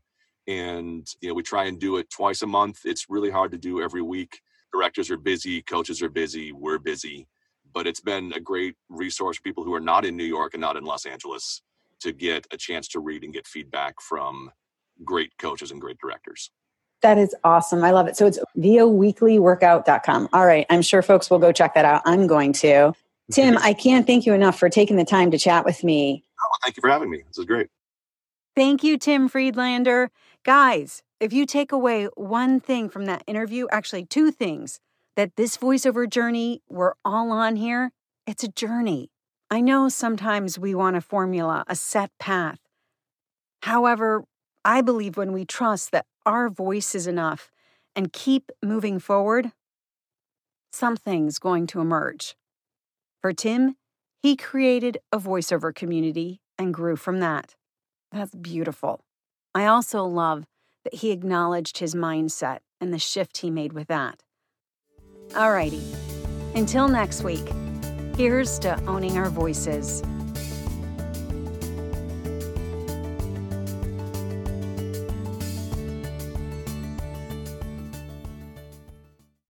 and 0.48 1.06
you 1.20 1.28
know 1.28 1.34
we 1.34 1.42
try 1.42 1.64
and 1.64 1.78
do 1.78 1.96
it 1.96 2.10
twice 2.10 2.42
a 2.42 2.46
month 2.46 2.80
it's 2.84 3.06
really 3.08 3.30
hard 3.30 3.52
to 3.52 3.58
do 3.58 3.80
every 3.80 4.02
week 4.02 4.40
directors 4.72 5.10
are 5.10 5.16
busy 5.16 5.62
coaches 5.62 6.02
are 6.02 6.08
busy 6.08 6.52
we're 6.52 6.78
busy 6.78 7.28
but 7.72 7.86
it's 7.86 8.00
been 8.00 8.32
a 8.34 8.40
great 8.40 8.74
resource 8.88 9.36
for 9.36 9.42
people 9.42 9.64
who 9.64 9.74
are 9.74 9.80
not 9.80 10.04
in 10.04 10.16
New 10.16 10.24
York 10.24 10.54
and 10.54 10.60
not 10.60 10.76
in 10.76 10.84
Los 10.84 11.06
Angeles 11.06 11.62
to 12.00 12.12
get 12.12 12.46
a 12.52 12.56
chance 12.56 12.88
to 12.88 13.00
read 13.00 13.24
and 13.24 13.32
get 13.32 13.46
feedback 13.46 14.00
from 14.00 14.50
great 15.04 15.36
coaches 15.38 15.70
and 15.70 15.80
great 15.80 15.98
directors. 15.98 16.50
That 17.02 17.18
is 17.18 17.34
awesome. 17.42 17.82
I 17.82 17.90
love 17.90 18.06
it. 18.06 18.16
So 18.16 18.26
it's 18.26 18.38
voweeklyworkout.com. 18.56 20.28
All 20.32 20.46
right. 20.46 20.66
I'm 20.70 20.82
sure 20.82 21.02
folks 21.02 21.30
will 21.30 21.40
go 21.40 21.50
check 21.50 21.74
that 21.74 21.84
out. 21.84 22.02
I'm 22.04 22.26
going 22.26 22.52
to. 22.54 22.92
Tim, 23.30 23.56
I 23.58 23.72
can't 23.72 24.06
thank 24.06 24.26
you 24.26 24.34
enough 24.34 24.58
for 24.58 24.68
taking 24.68 24.96
the 24.96 25.04
time 25.04 25.30
to 25.30 25.38
chat 25.38 25.64
with 25.64 25.84
me. 25.84 26.24
Oh, 26.40 26.56
thank 26.62 26.76
you 26.76 26.80
for 26.80 26.90
having 26.90 27.10
me. 27.10 27.22
This 27.26 27.38
is 27.38 27.44
great. 27.44 27.68
Thank 28.54 28.82
you, 28.82 28.98
Tim 28.98 29.28
Friedlander. 29.28 30.10
Guys, 30.44 31.02
if 31.20 31.32
you 31.32 31.46
take 31.46 31.72
away 31.72 32.08
one 32.16 32.60
thing 32.60 32.88
from 32.88 33.06
that 33.06 33.22
interview, 33.26 33.66
actually, 33.70 34.04
two 34.04 34.30
things 34.30 34.80
that 35.16 35.36
this 35.36 35.56
voiceover 35.56 36.08
journey 36.08 36.62
we're 36.68 36.94
all 37.04 37.30
on 37.30 37.56
here, 37.56 37.92
it's 38.26 38.42
a 38.42 38.48
journey. 38.48 39.10
I 39.50 39.60
know 39.60 39.88
sometimes 39.88 40.58
we 40.58 40.74
want 40.74 40.96
a 40.96 41.00
formula, 41.00 41.64
a 41.68 41.76
set 41.76 42.10
path. 42.18 42.58
However, 43.62 44.24
I 44.64 44.80
believe 44.80 45.16
when 45.16 45.32
we 45.32 45.44
trust 45.44 45.92
that 45.92 46.06
our 46.26 46.48
voice 46.48 46.94
is 46.94 47.06
enough 47.06 47.50
and 47.94 48.12
keep 48.12 48.50
moving 48.62 48.98
forward, 48.98 49.52
something's 50.72 51.38
going 51.38 51.66
to 51.68 51.80
emerge. 51.80 52.34
For 53.22 53.32
Tim, 53.32 53.76
he 54.20 54.36
created 54.36 54.98
a 55.12 55.18
voiceover 55.18 55.72
community 55.72 56.40
and 56.58 56.74
grew 56.74 56.96
from 56.96 57.20
that. 57.20 57.54
That's 58.10 58.34
beautiful. 58.34 59.04
I 59.54 59.66
also 59.66 60.04
love 60.04 60.44
that 60.82 60.94
he 60.94 61.12
acknowledged 61.12 61.78
his 61.78 61.94
mindset 61.94 62.58
and 62.80 62.92
the 62.92 62.98
shift 62.98 63.38
he 63.38 63.48
made 63.48 63.74
with 63.74 63.86
that. 63.86 64.24
Alrighty. 65.28 65.82
Until 66.56 66.88
next 66.88 67.22
week, 67.22 67.48
here's 68.16 68.58
to 68.58 68.76
owning 68.86 69.16
our 69.16 69.30
voices. 69.30 70.02